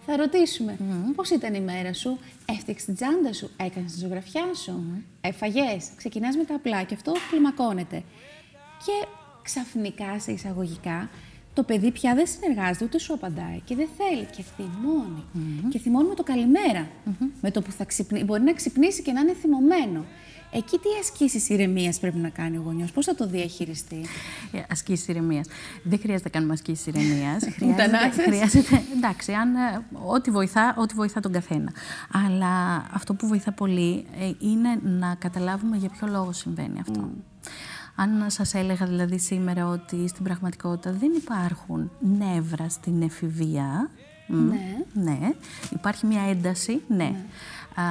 θα 0.05 0.15
ρωτήσουμε 0.15 0.77
mm. 0.79 1.11
πώς 1.15 1.29
ήταν 1.29 1.53
η 1.53 1.61
μέρα 1.61 1.93
σου, 1.93 2.19
έφτιαξε 2.45 2.85
την 2.85 2.95
τσάντα 2.95 3.33
σου, 3.33 3.49
έκανες 3.57 3.91
τη 3.91 3.99
ζωγραφιά 3.99 4.53
σου, 4.63 4.83
mm. 4.83 5.01
έφαγες; 5.21 5.89
Ξεκινάς 5.95 6.35
με 6.35 6.43
τα 6.43 6.55
απλά 6.55 6.83
και 6.83 6.93
αυτό 6.93 7.11
κλιμακώνεται. 7.29 8.03
Και 8.85 9.07
ξαφνικά, 9.41 10.19
σε 10.19 10.31
εισαγωγικά, 10.31 11.09
το 11.53 11.63
παιδί 11.63 11.91
πια 11.91 12.15
δεν 12.15 12.27
συνεργάζεται, 12.27 12.85
ούτε 12.85 12.99
σου 12.99 13.13
απαντάει 13.13 13.59
και 13.65 13.75
δεν 13.75 13.87
θέλει. 13.97 14.25
Και 14.25 14.43
θυμώνει. 14.55 15.23
Mm-hmm. 15.35 15.67
Και 15.69 15.79
θυμώνει 15.79 16.07
με 16.07 16.15
το 16.15 16.23
καλημέρα. 16.23 16.87
Mm-hmm. 16.87 17.25
Με 17.41 17.51
το 17.51 17.61
που 17.61 17.71
θα 17.71 17.85
ξυπνήσει. 17.85 18.25
Μπορεί 18.25 18.41
να 18.41 18.53
ξυπνήσει 18.53 19.01
και 19.01 19.11
να 19.11 19.19
είναι 19.19 19.33
θυμωμένο. 19.33 20.05
Εκεί 20.55 20.77
τι 20.77 20.89
ασκήσεις 20.99 21.49
ηρεμίας 21.49 21.99
πρέπει 21.99 22.17
να 22.17 22.29
κάνει 22.29 22.57
ο 22.57 22.61
γονιός, 22.65 22.91
πώς 22.91 23.05
θα 23.05 23.15
το 23.15 23.27
διαχειριστεί; 23.27 24.05
Ε, 24.51 24.59
ασκήσεις 24.69 25.07
ηρεμίας. 25.07 25.47
Δεν 25.83 25.99
χρειάζεται 25.99 26.29
να 26.29 26.33
κάνουμε 26.33 26.53
ασκήσεις 26.53 26.85
ηρεμίας. 26.85 27.43
χρειάζεται, 27.57 28.23
χρειάζεται. 28.23 28.81
Εντάξει, 28.95 29.31
αν, 29.31 29.55
ε, 29.55 29.85
ό,τι, 30.05 30.31
βοηθά, 30.31 30.75
ό,τι 30.77 30.93
βοηθά 30.93 31.19
τον 31.19 31.31
καθένα. 31.31 31.71
Αλλά 32.27 32.85
αυτό 32.93 33.13
που 33.13 33.27
βοηθά 33.27 33.51
πολύ 33.51 34.05
ε, 34.19 34.31
είναι 34.39 34.79
να 34.83 35.15
καταλάβουμε 35.15 35.77
για 35.77 35.89
ποιο 35.89 36.07
λόγο 36.07 36.31
συμβαίνει 36.31 36.79
αυτό. 36.79 37.09
Αν 37.95 38.29
σας 38.29 38.53
έλεγα 38.53 38.85
δηλαδή 38.85 39.17
σήμερα 39.17 39.67
ότι 39.67 40.07
στην 40.07 40.23
πραγματικότητα 40.23 40.91
δεν 40.91 41.11
υπάρχουν 41.17 41.91
νεύρα 42.17 42.69
στην 42.69 43.01
εφηβεία, 43.01 43.89
ναι. 44.27 44.85
ναι. 44.93 45.19
Υπάρχει 45.69 46.05
μια 46.05 46.21
ένταση, 46.21 46.81
ναι. 46.87 46.95
ναι. 46.95 47.15
Α, 47.81 47.85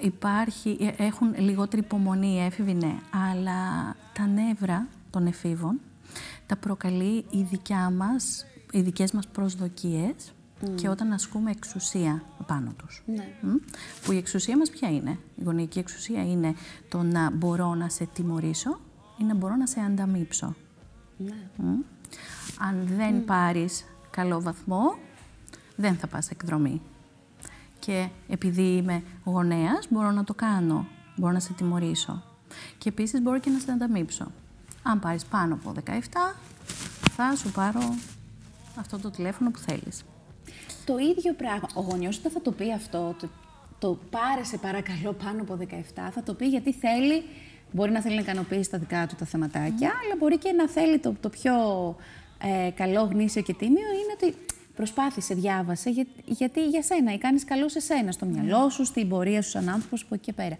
υπάρχει, 0.00 0.76
ε, 0.80 1.04
έχουν 1.04 1.34
λιγότερη 1.38 1.82
υπομονή 1.82 2.34
οι 2.34 2.40
έφηβοι, 2.40 2.74
ναι. 2.74 2.94
Αλλά 3.30 3.94
τα 4.12 4.26
νεύρα 4.26 4.86
των 5.10 5.26
εφήβων 5.26 5.80
τα 6.46 6.56
προκαλεί 6.56 7.24
η 7.30 7.42
δικιά 7.50 7.90
μας, 7.90 8.46
οι 8.72 8.80
δικές 8.80 9.12
μας 9.12 9.26
προσδοκίες 9.26 10.32
και 10.74 10.88
όταν 10.88 11.12
ασκούμε 11.12 11.50
εξουσία 11.50 12.22
πάνω 12.46 12.72
τους. 12.76 13.02
Ναι. 13.06 13.28
Που 14.04 14.12
η 14.12 14.16
εξουσία 14.16 14.56
μας 14.56 14.70
ποια 14.70 14.88
είναι; 14.88 15.18
Η 15.36 15.42
γονεϊκή 15.44 15.78
εξουσία 15.78 16.26
είναι 16.26 16.54
το 16.88 17.02
να 17.02 17.30
μπορώ 17.30 17.74
να 17.74 17.88
σε 17.88 18.08
τιμωρήσω 18.12 18.80
ή 19.22 19.24
να 19.24 19.34
μπορώ 19.34 19.56
να 19.56 19.66
σε 19.66 19.80
ανταμείψω. 19.80 20.54
Ναι. 21.16 21.76
Αν 22.58 22.86
δεν 22.96 23.20
mm. 23.20 23.26
πάρεις 23.26 23.84
καλό 24.10 24.40
βαθμό, 24.40 24.98
δεν 25.76 25.96
θα 25.96 26.06
πας 26.06 26.30
εκδρομή. 26.30 26.80
Και 27.78 28.08
επειδή 28.28 28.76
είμαι 28.76 29.02
γονέας, 29.24 29.86
μπορώ 29.90 30.10
να 30.10 30.24
το 30.24 30.34
κάνω. 30.34 30.86
Μπορώ 31.16 31.32
να 31.32 31.40
σε 31.40 31.52
τιμωρήσω. 31.52 32.22
Και 32.78 32.88
επίσης 32.88 33.22
μπορώ 33.22 33.38
και 33.38 33.50
να 33.50 33.58
σε 33.58 33.72
ανταμείψω. 33.72 34.30
Αν 34.82 35.00
πάρεις 35.00 35.24
πάνω 35.24 35.54
από 35.54 35.72
17, 35.84 36.00
θα 37.10 37.36
σου 37.36 37.50
πάρω 37.50 37.94
αυτό 38.78 38.98
το 38.98 39.10
τηλέφωνο 39.10 39.50
που 39.50 39.58
θέλεις. 39.58 40.04
Το 40.84 40.98
ίδιο 40.98 41.34
πράγμα. 41.34 41.68
Ο 41.74 41.80
γονιός 41.80 42.18
όταν 42.18 42.32
θα 42.32 42.40
το 42.40 42.52
πει 42.52 42.72
αυτό, 42.72 43.16
το, 43.20 43.28
το 43.78 43.98
πάρε 44.10 44.44
σε 44.44 44.58
παρακαλώ 44.58 45.12
πάνω 45.12 45.42
από 45.42 45.58
17, 45.60 45.74
θα 46.10 46.22
το 46.22 46.34
πει 46.34 46.46
γιατί 46.46 46.72
θέλει, 46.72 47.22
μπορεί 47.72 47.90
να 47.90 48.00
θέλει 48.00 48.14
να 48.14 48.20
ικανοποιήσει 48.20 48.70
τα 48.70 48.78
δικά 48.78 49.06
του 49.06 49.14
τα 49.18 49.24
θεματάκια, 49.24 49.92
αλλά 50.04 50.14
μπορεί 50.18 50.38
και 50.38 50.52
να 50.52 50.68
θέλει 50.68 50.98
το, 50.98 51.14
το 51.20 51.28
πιο 51.28 51.54
ε, 52.66 52.70
καλό, 52.70 53.02
γνήσιο 53.02 53.42
και 53.42 53.54
τίμιο, 53.54 53.86
είναι 53.92 54.12
ότι 54.14 54.34
Προσπάθησε, 54.76 55.34
διάβασε, 55.34 55.90
για, 55.90 56.06
γιατί 56.24 56.68
για 56.68 56.82
σένα, 56.82 57.12
ή 57.12 57.18
κάνεις 57.18 57.44
καλό 57.44 57.68
σε 57.68 57.80
σένα, 57.80 58.12
στο 58.12 58.26
μυαλό 58.26 58.68
σου, 58.70 58.84
στην 58.84 59.08
πορεία 59.08 59.42
σου 59.42 59.50
σαν 59.50 59.68
άνθρωπος 59.68 60.02
από 60.02 60.14
εκεί 60.14 60.24
και 60.24 60.32
πέρα. 60.32 60.56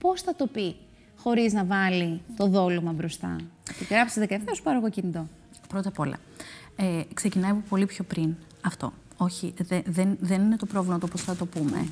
Πώς 0.00 0.20
θα 0.20 0.34
το 0.34 0.46
πει, 0.46 0.76
χωρίς 1.16 1.52
να 1.52 1.64
βάλει 1.64 2.20
το 2.36 2.46
δόλωμα 2.46 2.92
μπροστά; 2.92 3.36
Τη 3.78 3.84
γράψει 3.84 4.26
17, 4.28 4.38
σου 4.54 4.62
πάρω 4.62 4.78
εγώ 4.78 4.90
κινητό. 4.90 5.28
Πρώτα 5.68 5.88
απ' 5.88 5.98
όλα. 5.98 6.16
Ε, 6.76 7.00
ξεκινάει 7.14 7.50
από 7.50 7.62
πολύ 7.68 7.86
πιο 7.86 8.04
πριν 8.04 8.34
αυτό. 8.60 8.92
Όχι, 9.16 9.54
δε, 9.56 9.80
δεν, 9.86 10.16
δεν 10.20 10.42
είναι 10.42 10.56
το 10.56 10.66
πρόβλημα 10.66 10.98
το 10.98 11.06
πώς 11.06 11.22
θα 11.22 11.36
το 11.36 11.46
πούμε. 11.46 11.88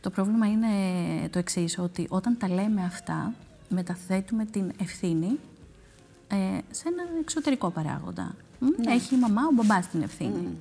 Το 0.00 0.10
πρόβλημα 0.10 0.46
είναι 0.46 0.68
το 1.30 1.38
εξής, 1.38 1.78
ότι 1.78 2.06
όταν 2.08 2.36
τα 2.38 2.48
λέμε 2.48 2.84
αυτά, 2.84 3.34
μεταθέτουμε 3.70 4.44
την 4.44 4.72
ευθύνη 4.80 5.38
ε, 6.28 6.58
σε 6.70 6.88
έναν 6.88 7.06
εξωτερικό 7.20 7.70
παράγοντα. 7.70 8.34
Ναι. 8.58 8.92
Έχει 8.92 9.14
η 9.14 9.18
μαμά, 9.18 9.42
ο 9.50 9.52
μπαμπάς 9.52 9.86
την 9.86 10.02
ευθύνη. 10.02 10.58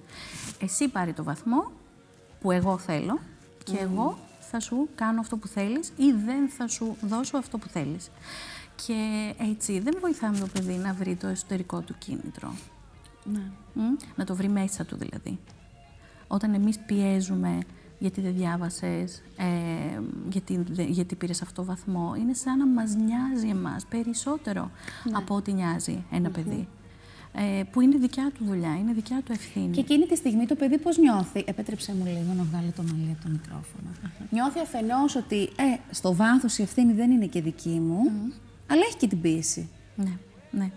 Εσύ 0.60 0.88
πάρει 0.88 1.14
το 1.14 1.24
βαθμό 1.24 1.72
που 2.42 2.52
εγώ 2.52 2.78
θέλω 2.78 3.20
και 3.64 3.78
εγώ 3.78 4.18
θα 4.40 4.60
σου 4.60 4.90
κάνω 4.96 5.20
αυτό 5.20 5.38
που 5.38 5.48
θέλεις 5.48 5.92
ή 5.96 6.12
δεν 6.26 6.50
θα 6.50 6.68
σου 6.68 6.96
δώσω 7.02 7.38
αυτό 7.38 7.58
που 7.58 7.68
θέλεις. 7.68 8.10
Και 8.86 9.34
έτσι 9.52 9.80
δεν 9.80 9.98
βοηθάμε 10.02 10.38
το 10.38 10.48
παιδί 10.48 10.74
να 10.74 10.94
βρει 10.94 11.16
το 11.16 11.28
εσωτερικό 11.28 11.82
του 11.82 11.96
κίνητρο. 11.98 12.54
Ναι. 13.24 13.42
Να 14.16 14.26
το 14.26 14.36
βρει 14.36 14.50
μέσα 14.50 14.86
του 14.86 14.98
δηλαδή. 14.98 15.40
Όταν 16.28 16.54
εμείς 16.54 16.80
πιέζουμε 16.80 17.60
γιατί 18.00 18.22
δεν 18.22 18.34
διάβασες, 18.34 19.22
ε, 19.38 20.00
γιατί, 20.30 20.64
γιατί 20.72 21.16
πήρες 21.16 21.42
αυτό 21.42 21.62
το 21.62 21.68
βαθμό, 21.68 22.16
είναι 22.20 22.34
σαν 22.34 22.58
να 22.58 22.68
μας 22.68 22.96
νοιάζει 22.96 23.48
εμάς 23.48 23.86
περισσότερο 23.86 24.72
ναι. 25.04 25.12
από 25.16 25.36
ό,τι 25.36 25.54
νοιάζει 25.54 26.04
ένα 26.12 26.30
παιδί 26.30 26.68
ε, 27.34 27.64
που 27.72 27.82
είναι 27.82 27.98
δικιά 27.98 28.32
του 28.38 28.46
δουλειά, 28.46 28.78
είναι 28.80 28.94
δικιά 28.94 29.22
του 29.26 29.32
ευθύνη. 29.32 29.70
Και 29.70 29.80
εκείνη 29.80 30.06
τη 30.06 30.16
στιγμή 30.16 30.46
το 30.46 30.56
παιδί 30.56 30.78
πώς 30.78 30.98
νιώθει, 30.98 31.44
επέτρεψε 31.48 31.94
μου 31.94 32.06
λίγο 32.06 32.34
να 32.38 32.44
βγάλω 32.44 32.72
το 32.76 32.84
μαλλί 32.84 33.10
από 33.12 33.24
το 33.24 33.30
μικρόφωνο. 33.30 33.90
Νιώθει 34.30 34.60
αφενός 34.60 35.16
ότι 35.16 35.42
ε, 35.42 35.80
στο 35.92 36.16
βάθος 36.16 36.58
η 36.58 36.62
ευθύνη 36.62 36.94
δεν 36.94 37.12
είναι 37.12 37.26
και 37.26 37.42
δική 37.42 37.80
μου, 37.80 38.00
αλλά 38.68 38.82
έχει 38.88 38.98
και 38.98 39.08
την 39.08 39.22
πίεση. 39.22 39.70
Ναι, 39.96 40.18
ναι. 40.52 40.72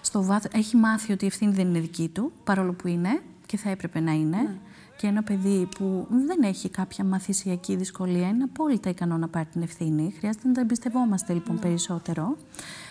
Στο 0.00 0.22
βάθος, 0.22 0.50
έχει 0.54 0.76
μάθει 0.76 1.12
ότι 1.12 1.24
η 1.24 1.26
ευθύνη 1.26 1.52
δεν 1.52 1.68
είναι 1.68 1.80
δική 1.80 2.08
του, 2.08 2.32
παρόλο 2.44 2.72
που 2.72 2.88
είναι 2.88 3.22
και 3.46 3.56
θα 3.56 3.70
έπρεπε 3.70 4.00
να 4.00 4.12
είναι. 4.12 4.36
Ναι. 4.36 4.56
Και 5.02 5.08
ένα 5.08 5.22
παιδί 5.22 5.68
που 5.78 6.06
δεν 6.26 6.42
έχει 6.42 6.68
κάποια 6.68 7.04
μαθησιακή 7.04 7.76
δυσκολία 7.76 8.28
είναι 8.28 8.42
απόλυτα 8.42 8.90
ικανό 8.90 9.16
να 9.16 9.28
πάρει 9.28 9.46
την 9.52 9.62
ευθύνη. 9.62 10.14
Χρειάζεται 10.18 10.48
να 10.48 10.54
τα 10.54 10.60
εμπιστευόμαστε 10.60 11.32
λοιπόν 11.32 11.54
ναι. 11.54 11.60
περισσότερο 11.60 12.36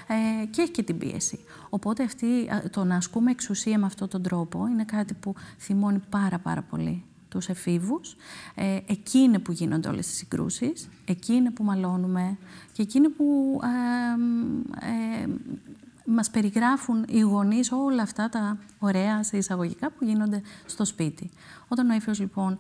ε, 0.08 0.46
και 0.46 0.62
έχει 0.62 0.72
και 0.72 0.84
την 0.84 0.98
πίεση. 0.98 1.40
Οπότε 1.70 2.04
αυτή, 2.04 2.28
το 2.72 2.84
να 2.84 2.96
ασκούμε 2.96 3.32
εξουσία 3.32 3.80
με 3.80 3.86
αυτόν 3.86 4.08
τον 4.08 4.22
τρόπο 4.22 4.68
είναι 4.68 4.84
κάτι 4.84 5.14
που 5.14 5.36
θυμώνει 5.58 6.02
πάρα 6.10 6.40
πάρα 6.40 6.62
πολύ 6.62 7.04
τους 7.30 7.50
εφήβους. 7.50 8.16
Ε, 8.56 8.78
εκεί 8.88 9.20
είναι 9.20 9.40
που 9.40 9.52
γίνονται 9.52 9.90
όλες 9.90 10.08
οι 10.08 10.16
συγκρούσεις, 10.16 10.90
εκεί 11.06 11.34
είναι 11.34 11.52
που 11.52 11.64
μαλώνουμε 11.64 12.38
και 12.72 12.82
εκεί 12.82 12.98
είναι 12.98 13.10
που 13.10 13.60
ε, 13.64 15.24
ε, 15.24 15.28
μας 16.06 16.30
περιγράφουν 16.30 17.06
οι 17.10 17.20
γονείς 17.20 17.72
όλα 17.72 18.02
αυτά 18.02 18.30
τα 18.30 18.58
ωραία 18.80 19.24
σε 19.24 19.38
εισαγωγικά 19.38 19.92
που 19.92 20.06
γίνονται 20.06 20.42
στο 20.66 20.86
σπίτι. 20.86 21.30
Όταν 21.68 21.90
ο 21.90 21.94
έφηβος 21.94 22.20
λοιπόν 22.20 22.58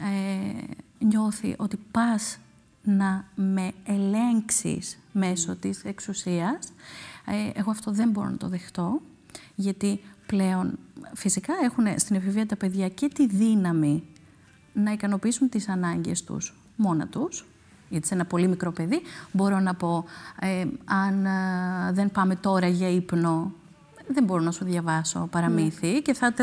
ε, 0.00 1.04
νιώθει 1.04 1.54
ότι 1.58 1.78
πας 1.90 2.38
να 2.82 3.24
με 3.34 3.72
ελέγξεις 3.84 4.98
μέσω 5.12 5.56
της 5.56 5.84
εξουσίας, 5.84 6.72
ε, 7.26 7.58
εγώ 7.58 7.70
αυτό 7.70 7.90
δεν 7.90 8.10
μπορώ 8.10 8.28
να 8.28 8.36
το 8.36 8.48
δεχτώ, 8.48 9.00
γιατί 9.54 10.00
πλέον 10.26 10.78
φυσικά 11.14 11.52
έχουν 11.62 11.98
στην 11.98 12.16
εφηβεία 12.16 12.46
τα 12.46 12.56
παιδιά 12.56 12.88
και 12.88 13.08
τη 13.08 13.26
δύναμη 13.26 14.02
να 14.72 14.92
ικανοποιήσουν 14.92 15.48
τις 15.48 15.68
ανάγκες 15.68 16.24
τους 16.24 16.54
μόνα 16.76 17.06
τους, 17.06 17.46
γιατί 17.88 18.06
σε 18.06 18.14
ένα 18.14 18.24
πολύ 18.24 18.48
μικρό 18.48 18.72
παιδί 18.72 19.02
μπορώ 19.32 19.60
να 19.60 19.74
πω 19.74 20.04
ε, 20.40 20.64
αν 20.84 21.26
ε, 21.26 21.92
δεν 21.92 22.10
πάμε 22.10 22.36
τώρα 22.36 22.66
για 22.66 22.88
ύπνο, 22.88 23.52
δεν 24.08 24.24
μπορώ 24.24 24.42
να 24.42 24.50
σου 24.50 24.64
διαβάσω 24.64 25.28
παραμύθι 25.30 25.92
ναι. 25.92 25.98
και 25.98 26.14
θα, 26.14 26.34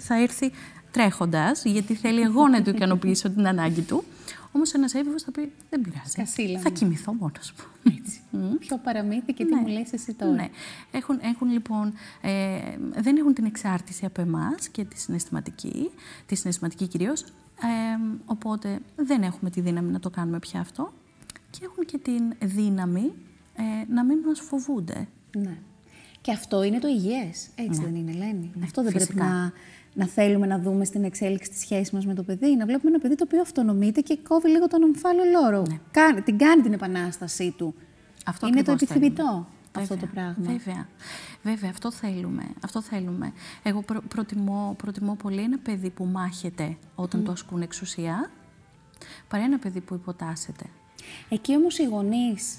θα 0.00 0.22
έρθει 0.22 0.52
τρέχοντας, 0.90 1.64
γιατί 1.64 1.94
θέλει 1.94 2.20
εγώ 2.20 2.48
να 2.48 2.62
του 2.62 2.70
ικανοποιήσω 2.70 3.30
την 3.30 3.46
ανάγκη 3.46 3.80
του. 3.80 4.04
Όμως 4.52 4.72
ένας 4.72 4.94
έφηβος 4.94 5.22
θα 5.22 5.30
πει: 5.30 5.52
Δεν 5.70 5.80
πειράζει. 5.80 6.16
Κασίλα 6.16 6.58
θα 6.58 6.70
κοιμηθώ 6.70 7.12
μόνος 7.12 7.52
μου. 7.58 7.92
Έτσι. 7.98 8.20
Πιο 8.66 8.78
παραμύθι 8.78 9.32
και 9.32 9.44
τι 9.44 9.54
ναι. 9.54 9.60
μου 9.60 9.66
λες 9.66 9.92
εσύ 9.92 10.14
τώρα. 10.14 10.32
Ναι. 10.32 10.48
Έχουν, 10.90 11.18
έχουν 11.22 11.50
λοιπόν, 11.50 11.92
ε, 12.20 12.58
δεν 12.96 13.16
έχουν 13.16 13.34
την 13.34 13.44
εξάρτηση 13.44 14.04
από 14.04 14.20
εμάς 14.20 14.68
και 14.68 14.84
τη 14.84 14.98
συναισθηματική, 14.98 15.90
τη 16.26 16.34
συναισθηματική 16.34 16.86
κυρίως. 16.86 17.20
Ε, 17.22 18.20
οπότε 18.24 18.78
δεν 18.96 19.22
έχουμε 19.22 19.50
τη 19.50 19.60
δύναμη 19.60 19.90
να 19.90 20.00
το 20.00 20.10
κάνουμε 20.10 20.38
πια 20.38 20.60
αυτό. 20.60 20.92
Και 21.50 21.60
έχουν 21.62 21.84
και 21.84 21.98
την 21.98 22.32
δύναμη 22.40 23.12
ε, 23.54 23.92
να 23.92 24.04
μην 24.04 24.18
μας 24.26 24.40
φοβούνται. 24.40 25.08
Ναι. 25.36 25.58
Και 26.20 26.32
αυτό 26.32 26.62
είναι 26.62 26.78
το 26.78 26.88
υγιές. 26.88 27.48
Έτσι 27.54 27.80
ναι. 27.80 27.86
δεν 27.86 27.94
είναι, 27.94 28.10
Ελένη. 28.10 28.50
Ναι, 28.54 28.64
αυτό 28.64 28.82
δεν 28.82 28.92
πρέπει 28.92 29.14
να 29.14 29.52
να 29.94 30.06
θέλουμε 30.06 30.46
να 30.46 30.58
δούμε 30.58 30.84
στην 30.84 31.04
εξέλιξη 31.04 31.50
της 31.50 31.60
σχέσης 31.60 31.90
μας 31.90 32.06
με 32.06 32.14
το 32.14 32.22
παιδί. 32.22 32.56
Να 32.56 32.66
βλέπουμε 32.66 32.90
ένα 32.90 32.98
παιδί 32.98 33.14
το 33.14 33.24
οποίο 33.26 33.40
αυτονομείται 33.40 34.00
και 34.00 34.18
κόβει 34.28 34.48
λίγο 34.48 34.66
τον 34.66 34.82
ομφάλο 34.82 35.20
λόρο. 35.32 35.62
Ναι. 35.68 35.78
Κάνει, 35.90 36.22
την 36.22 36.38
κάνει 36.38 36.62
την 36.62 36.72
επανάστασή 36.72 37.54
του. 37.56 37.74
Αυτό 38.26 38.46
είναι 38.46 38.62
το 38.62 38.72
επιθυμητό. 38.72 39.46
αυτό 39.72 39.96
το 39.96 40.06
πράγμα. 40.06 40.34
Βέβαια. 40.38 40.88
Βέβαια, 41.42 41.70
αυτό 41.70 41.90
θέλουμε. 41.90 42.44
Αυτό 42.64 42.82
θέλουμε. 42.82 43.32
Εγώ 43.62 43.84
προτιμώ, 44.08 44.74
προτιμώ 44.78 45.14
πολύ 45.14 45.40
ένα 45.40 45.58
παιδί 45.58 45.90
που 45.90 46.04
μάχεται 46.04 46.76
όταν 46.94 47.24
το 47.24 47.32
ασκούν 47.32 47.62
εξουσία, 47.62 48.30
παρά 49.28 49.44
ένα 49.44 49.58
παιδί 49.58 49.80
που 49.80 49.94
υποτάσσεται. 49.94 50.64
Εκεί 51.28 51.56
όμως 51.56 51.78
οι 51.78 51.84
γονείς 51.84 52.58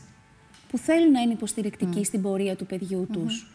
που 0.69 0.77
θέλουν 0.77 1.11
να 1.11 1.21
είναι 1.21 1.33
υποστηρικτικοί 1.33 2.03
στην 2.03 2.21
πορεία 2.21 2.55
του 2.55 2.65
παιδιού 2.65 3.07
τους, 3.11 3.51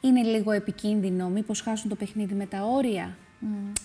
είναι 0.00 0.22
λίγο 0.22 0.50
επικίνδυνο, 0.50 1.28
μήπως 1.28 1.60
χάσουν 1.60 1.88
το 1.88 1.94
παιχνίδι 1.94 2.34
με 2.34 2.46
τα 2.46 2.62
όρια; 2.62 3.16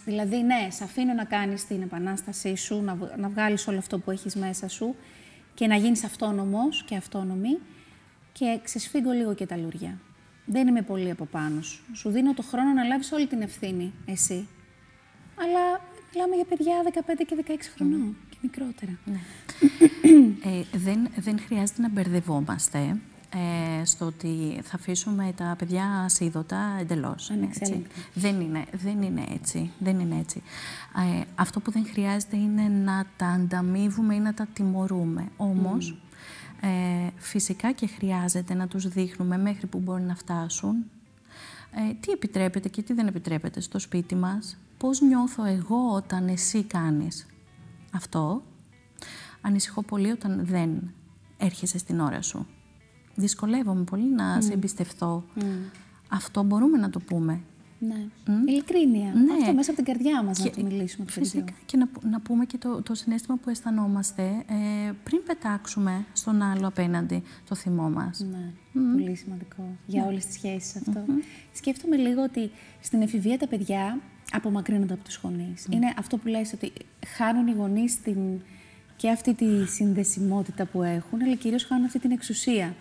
Δηλαδή, 0.05 0.41
ναι, 0.41 0.67
σε 0.69 0.83
αφήνω 0.83 1.13
να 1.13 1.23
κάνεις 1.23 1.67
την 1.67 1.81
επανάστασή 1.81 2.55
σου, 2.55 2.81
να, 2.81 2.97
να 3.17 3.29
βγάλεις 3.29 3.67
όλο 3.67 3.77
αυτό 3.77 3.99
που 3.99 4.11
έχεις 4.11 4.35
μέσα 4.35 4.67
σου 4.67 4.95
και 5.53 5.67
να 5.67 5.75
γίνεις 5.75 6.03
αυτόνομος 6.03 6.83
και 6.83 6.95
αυτόνομη 6.95 7.59
και 8.31 8.59
ξεσφίγγω 8.63 9.11
λίγο 9.11 9.33
και 9.33 9.45
τα 9.45 9.57
λουριά. 9.57 9.99
Δεν 10.45 10.67
είμαι 10.67 10.81
πολύ 10.81 11.09
από 11.09 11.25
πάνω 11.25 11.61
σου. 11.61 11.83
Σου 11.93 12.09
δίνω 12.09 12.33
το 12.33 12.41
χρόνο 12.41 12.73
να 12.73 12.83
λάβεις 12.83 13.11
όλη 13.11 13.27
την 13.27 13.41
ευθύνη, 13.41 13.93
εσύ. 14.05 14.47
Αλλά 15.35 15.81
μιλάμε 16.13 16.35
για 16.35 16.45
παιδιά 16.45 16.73
15 16.83 17.23
και 17.27 17.43
16 17.47 17.53
χρονών 17.75 18.15
και 18.29 18.37
μικρότερα. 18.41 18.99
Ναι. 19.05 19.19
ε, 20.57 20.63
δεν, 20.77 21.09
δεν 21.15 21.39
χρειάζεται 21.39 21.81
να 21.81 21.89
μπερδευόμαστε 21.89 22.97
ε, 23.35 23.85
στο 23.85 24.05
ότι 24.05 24.59
θα 24.63 24.75
αφήσουμε 24.75 25.33
τα 25.35 25.55
παιδιά 25.57 25.85
ασίδωτα 25.85 26.77
εντελώς. 26.79 27.31
Δεν 28.13 28.41
είναι, 28.41 28.65
δεν 28.71 29.01
είναι 29.01 29.23
έτσι. 29.33 29.71
Δεν 29.79 29.99
είναι 29.99 30.19
έτσι. 30.19 30.41
Ε, 31.19 31.23
αυτό 31.35 31.59
που 31.59 31.71
δεν 31.71 31.85
χρειάζεται 31.85 32.37
είναι 32.37 32.61
να 32.61 33.05
τα 33.17 33.27
ανταμείβουμε 33.27 34.15
ή 34.15 34.19
να 34.19 34.33
τα 34.33 34.47
τιμωρούμε. 34.53 35.27
Όμως, 35.37 35.97
ε, 36.61 36.67
φυσικά 37.17 37.71
και 37.71 37.87
χρειάζεται 37.87 38.53
να 38.53 38.67
τους 38.67 38.87
δείχνουμε 38.87 39.37
μέχρι 39.37 39.67
που 39.67 39.79
μπορεί 39.79 40.01
να 40.01 40.15
φτάσουν 40.15 40.75
ε, 41.71 41.93
τι 41.99 42.11
επιτρέπεται 42.11 42.69
και 42.69 42.81
τι 42.81 42.93
δεν 42.93 43.07
επιτρέπεται 43.07 43.61
στο 43.61 43.79
σπίτι 43.79 44.15
μας, 44.15 44.57
πώς 44.77 45.01
νιώθω 45.01 45.45
εγώ 45.45 45.91
όταν 45.93 46.27
εσύ 46.27 46.63
κάνεις 46.63 47.25
αυτό. 47.91 48.43
Ανησυχώ 49.41 49.83
πολύ 49.83 50.11
όταν 50.11 50.45
δεν 50.45 50.93
έρχεσαι 51.37 51.77
στην 51.77 51.99
ώρα 51.99 52.21
σου 52.21 52.47
δυσκολεύομαι 53.15 53.83
πολύ 53.83 54.09
να 54.15 54.41
σε 54.41 54.53
εμπιστευτώ. 54.53 55.23
Αυτό 56.09 56.43
μπορούμε 56.43 56.77
να 56.77 56.89
το 56.89 56.99
πούμε. 56.99 57.41
Ναι. 57.87 58.05
Mm. 58.27 58.47
Ειλικρίνεια. 58.47 59.13
Ναι. 59.13 59.33
Αυτό 59.39 59.53
μέσα 59.53 59.71
από 59.71 59.83
την 59.83 59.93
καρδιά 59.93 60.23
μας 60.23 60.39
να 60.39 60.49
το 60.49 60.63
μιλήσουμε. 60.63 61.05
Φυσικά. 61.09 61.53
Και 61.65 61.77
να, 61.77 61.89
να 62.09 62.19
πούμε 62.19 62.45
και 62.45 62.57
το, 62.57 62.81
το 62.81 62.95
συνέστημα 62.95 63.37
που 63.37 63.49
αισθανόμαστε 63.49 64.23
ε, 64.47 64.91
πριν 65.03 65.23
πετάξουμε 65.25 66.05
στον 66.13 66.41
άλλο 66.41 66.67
απέναντι 66.67 67.23
το 67.49 67.55
θυμό 67.55 67.89
μας. 67.89 68.25
Ναι. 68.31 68.51
Πολύ 68.93 69.15
σημαντικό 69.15 69.63
για 69.85 70.01
ναι. 70.01 70.07
όλες 70.07 70.25
τις 70.25 70.33
σχέσεις 70.33 70.75
αυτό. 70.75 71.03
Σκέφτομαι 71.53 71.95
λίγο 71.95 72.23
ότι 72.23 72.51
στην 72.79 73.01
εφηβεία 73.01 73.37
τα 73.37 73.47
παιδιά 73.47 73.99
απομακρύνονται 74.31 74.93
από 74.93 75.03
τους 75.03 75.19
γονείς. 75.23 75.67
Είναι 75.69 75.93
αυτό 75.97 76.17
που 76.17 76.27
λες 76.27 76.53
ότι 76.53 76.71
χάνουν 77.17 77.47
οι 77.47 77.51
γονείς 77.51 78.01
την 78.01 78.17
και 79.03 79.09
αυτή 79.09 79.33
τη 79.33 79.65
συνδεσιμότητα 79.65 80.65
που 80.65 80.83
έχουν, 80.83 81.21
αλλά 81.21 81.35
κυρίως 81.35 81.63
χάνουν 81.63 81.85
αυτή 81.85 81.99
την 81.99 82.11
εξουσία 82.11 82.75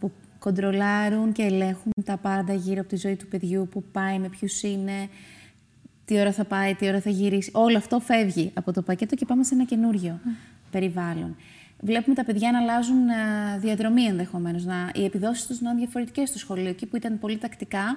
που 0.00 0.12
κοντρολάρουν 0.38 1.32
και 1.32 1.42
ελέγχουν 1.42 1.92
τα 2.04 2.16
πάντα 2.16 2.54
γύρω 2.54 2.80
από 2.80 2.88
τη 2.88 2.96
ζωή 2.96 3.16
του 3.16 3.26
παιδιού, 3.26 3.68
που 3.70 3.82
πάει, 3.92 4.18
με 4.18 4.28
ποιους 4.28 4.62
είναι, 4.62 5.08
τι 6.04 6.20
ώρα 6.20 6.32
θα 6.32 6.44
πάει, 6.44 6.74
τι 6.74 6.88
ώρα 6.88 7.00
θα 7.00 7.10
γυρίσει. 7.10 7.50
Όλο 7.54 7.76
αυτό 7.76 8.00
φεύγει 8.00 8.50
από 8.54 8.72
το 8.72 8.82
πακέτο 8.82 9.14
και 9.14 9.24
πάμε 9.24 9.44
σε 9.44 9.54
ένα 9.54 9.64
καινούριο 9.64 10.20
περιβάλλον. 10.70 11.36
Βλέπουμε 11.80 12.14
τα 12.14 12.24
παιδιά 12.24 12.52
να 12.52 12.58
αλλάζουν 12.58 13.02
διαδρομή 13.58 14.02
ενδεχομένως, 14.02 14.64
οι 14.94 15.04
επιδόσεις 15.04 15.46
τους 15.46 15.60
να 15.60 15.70
είναι 15.70 15.78
διαφορετικές 15.78 16.28
στο 16.28 16.38
σχολείο. 16.38 16.68
Εκεί 16.68 16.86
που 16.86 16.96
ήταν 16.96 17.18
πολύ 17.18 17.38
τακτικά, 17.38 17.96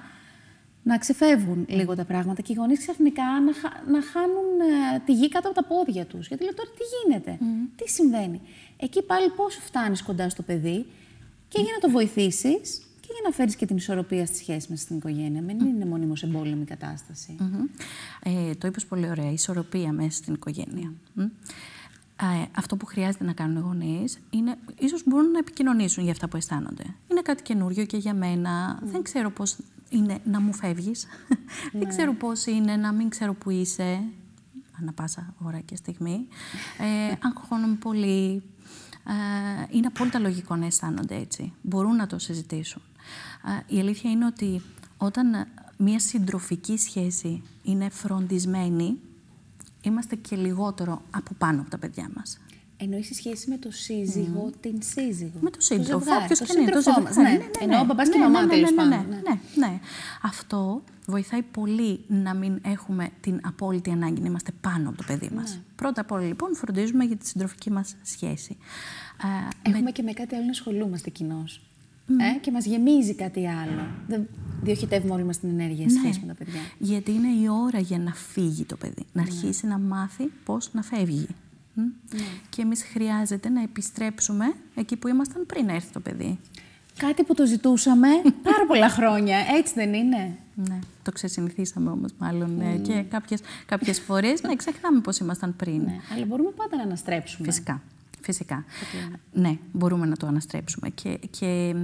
να 0.88 0.98
ξεφεύγουν 0.98 1.64
λίγο 1.68 1.94
τα 1.94 2.04
πράγματα 2.04 2.42
και 2.42 2.52
οι 2.52 2.56
γονείς 2.58 2.78
ξαφνικά 2.78 3.22
να, 3.22 3.52
να 3.92 4.02
χάνουν 4.02 4.48
ε, 4.94 4.98
τη 5.04 5.12
γη 5.12 5.28
κάτω 5.28 5.48
από 5.48 5.60
τα 5.60 5.64
πόδια 5.64 6.04
τους. 6.06 6.28
Γιατί 6.28 6.44
λέω 6.44 6.54
τώρα 6.54 6.70
τι 6.70 6.84
γίνεται, 6.98 7.38
τι 7.76 7.90
συμβαίνει; 7.90 8.40
Εκεί 8.76 9.02
πάλι 9.02 9.30
πώ 9.30 9.48
φτάνεις 9.48 10.02
κοντά 10.02 10.28
στο 10.28 10.42
παιδί 10.42 10.86
και 11.48 11.60
για 11.60 11.72
να 11.72 11.78
το 11.78 11.90
βοηθήσεις 11.90 12.82
και 13.00 13.08
για 13.10 13.22
να 13.24 13.30
φέρεις 13.30 13.56
και 13.56 13.66
την 13.66 13.76
ισορροπία 13.76 14.26
στη 14.26 14.36
σχέση 14.36 14.66
μέσα 14.70 14.82
στην 14.82 14.96
οικογένεια. 14.96 15.42
Μην 15.42 15.60
είναι 15.60 15.84
μονίμω 15.84 16.12
εμπόλεμη 16.22 16.64
κατάσταση. 16.64 17.36
Ε, 18.22 18.54
το 18.54 18.66
είπες 18.66 18.86
πολύ 18.86 19.08
ωραία. 19.08 19.30
Ισορροπία 19.30 19.92
μέσα 19.92 20.10
στην 20.10 20.34
οικογένεια. 20.34 20.92
Ε, 22.20 22.44
αυτό 22.56 22.76
που 22.76 22.86
χρειάζεται 22.86 23.24
να 23.24 23.32
κάνουν 23.32 23.56
οι 23.56 23.60
γονείς 23.60 24.18
είναι 24.30 24.56
ίσως 24.78 25.02
μπορούν 25.06 25.30
να 25.30 25.38
επικοινωνήσουν 25.38 26.02
για 26.02 26.12
αυτά 26.12 26.28
που 26.28 26.36
αισθάνονται. 26.36 26.84
Είναι 27.10 27.20
κάτι 27.20 27.42
καινούριο 27.42 27.84
και 27.84 27.96
για 27.96 28.14
μένα. 28.14 28.78
Δεν 28.82 29.02
ξέρω 29.02 29.30
πώς 29.30 29.56
είναι 29.88 30.20
να 30.24 30.40
μου 30.40 30.54
φεύγεις. 30.54 31.06
Δεν 31.72 31.80
ναι. 31.80 31.88
ξέρω 31.88 32.14
πώς 32.14 32.46
είναι 32.46 32.76
να 32.76 32.92
μην 32.92 33.08
ξέρω 33.08 33.34
που 33.34 33.50
είσαι, 33.50 34.02
ανά 34.80 34.92
πάσα 34.92 35.34
ώρα 35.38 35.60
και 35.60 35.76
στιγμή. 35.76 36.26
Ε, 36.78 37.14
αγχώνομαι 37.22 37.74
πολύ. 37.74 38.42
Ε, 39.06 39.66
είναι 39.70 39.86
απόλυτα 39.86 40.18
λογικό 40.18 40.56
να 40.56 40.66
αισθάνονται 40.66 41.14
έτσι. 41.16 41.52
Μπορούν 41.62 41.96
να 41.96 42.06
το 42.06 42.18
συζητήσουν. 42.18 42.82
Ε, 43.68 43.74
η 43.74 43.78
αλήθεια 43.80 44.10
είναι 44.10 44.26
ότι 44.26 44.62
όταν 44.96 45.46
μια 45.76 45.98
συντροφική 45.98 46.78
σχέση 46.78 47.42
είναι 47.62 47.88
φροντισμένη, 47.88 48.98
είμαστε 49.82 50.16
και 50.16 50.36
λιγότερο 50.36 51.02
από 51.10 51.34
πάνω 51.38 51.60
από 51.60 51.70
τα 51.70 51.78
παιδιά 51.78 52.10
μας. 52.14 52.38
Εννοείς 52.80 53.06
σε 53.06 53.14
σχέση 53.14 53.50
με 53.50 53.56
το 53.56 53.70
σύζυγο, 53.70 54.50
την 54.60 54.78
σύζυγο. 54.82 55.38
Με 55.40 55.50
το 55.50 55.60
σύντροφο. 55.60 56.14
Όποιο 56.22 56.36
και 56.36 56.60
είναι. 56.60 56.70
Το 56.70 56.80
ζευγάρι. 56.82 57.14
Ναι, 57.14 57.22
ναι, 57.22 57.36
ναι, 57.36 57.44
Εννοώ 57.60 57.84
μπαμπάς 57.84 58.08
και 58.08 58.18
μαμά, 58.18 58.46
τέλος 58.46 58.74
πάντων. 58.74 59.06
Ναι, 59.08 59.66
ναι. 59.66 59.80
Αυτό 60.22 60.82
βοηθάει 61.06 61.42
πολύ 61.42 62.00
να 62.06 62.34
μην 62.34 62.60
έχουμε 62.64 63.08
την 63.20 63.40
απόλυτη 63.44 63.90
ανάγκη 63.90 64.20
να 64.20 64.26
είμαστε 64.26 64.52
πάνω 64.60 64.88
από 64.88 64.98
το 64.98 65.04
παιδί 65.06 65.30
μας. 65.34 65.60
Πρώτα 65.76 66.00
απ' 66.00 66.12
όλα, 66.12 66.26
λοιπόν, 66.26 66.54
φροντίζουμε 66.54 67.04
για 67.04 67.16
τη 67.16 67.28
συντροφική 67.28 67.70
μας 67.70 67.94
σχέση. 68.02 68.56
Έχουμε 69.62 69.90
και 69.90 70.02
με 70.02 70.12
κάτι 70.12 70.34
άλλο 70.34 70.44
να 70.44 70.50
ασχολούμαστε 70.50 71.10
κοινώς. 71.10 71.62
Ε, 72.10 72.38
και 72.40 72.50
μας 72.50 72.64
γεμίζει 72.64 73.14
κάτι 73.14 73.46
άλλο. 73.46 73.86
Δεν 74.06 74.28
διοχετεύουμε 74.62 75.14
όλη 75.14 75.24
μας 75.24 75.38
την 75.38 75.48
ενέργεια 75.48 75.88
σε 75.88 75.98
σχέση 75.98 76.20
με 76.20 76.26
τα 76.26 76.34
παιδιά. 76.34 76.60
Γιατί 76.78 77.12
είναι 77.12 77.28
η 77.28 77.48
ώρα 77.48 77.78
για 77.78 77.98
να 77.98 78.14
φύγει 78.14 78.64
το 78.64 78.76
παιδί. 78.76 79.04
Να 79.12 79.22
αρχίσει 79.22 79.66
να 79.66 79.78
μάθει 79.78 80.24
πώς 80.44 80.70
να 80.72 80.82
φεύγει. 80.82 81.26
Ναι. 81.82 82.26
Και 82.48 82.62
εμείς 82.62 82.82
χρειάζεται 82.82 83.48
να 83.48 83.62
επιστρέψουμε 83.62 84.54
εκεί 84.74 84.96
που 84.96 85.08
ήμασταν 85.08 85.46
πριν 85.46 85.68
έρθει 85.68 85.92
το 85.92 86.00
παιδί. 86.00 86.38
Κάτι 86.96 87.22
που 87.22 87.34
το 87.34 87.46
ζητούσαμε 87.46 88.08
πάρα 88.48 88.66
πολλά 88.66 88.88
χρόνια, 88.88 89.38
έτσι 89.58 89.72
δεν 89.74 89.94
είναι; 89.94 90.38
Ναι, 90.54 90.78
το 91.02 91.12
ξεσυνηθίσαμε 91.12 91.90
όμως 91.90 92.10
μάλλον 92.18 92.56
ναι. 92.56 92.76
και 92.76 93.02
κάποιες, 93.02 93.40
κάποιες 93.66 94.00
φορές 94.00 94.42
ναι, 94.42 94.56
ξεχνάμε 94.56 95.00
πώς 95.00 95.18
ήμασταν 95.18 95.56
πριν. 95.56 95.82
Ναι, 95.82 95.96
αλλά 96.14 96.24
μπορούμε 96.24 96.50
πάντα 96.50 96.76
να 96.76 96.82
αναστρέψουμε. 96.82 97.46
Φυσικά. 97.46 97.82
Φυσικά. 98.20 98.64
Ναι, 99.32 99.58
μπορούμε 99.72 100.06
να 100.06 100.16
το 100.16 100.26
αναστρέψουμε 100.26 100.88
και, 100.88 101.18
και 101.30 101.74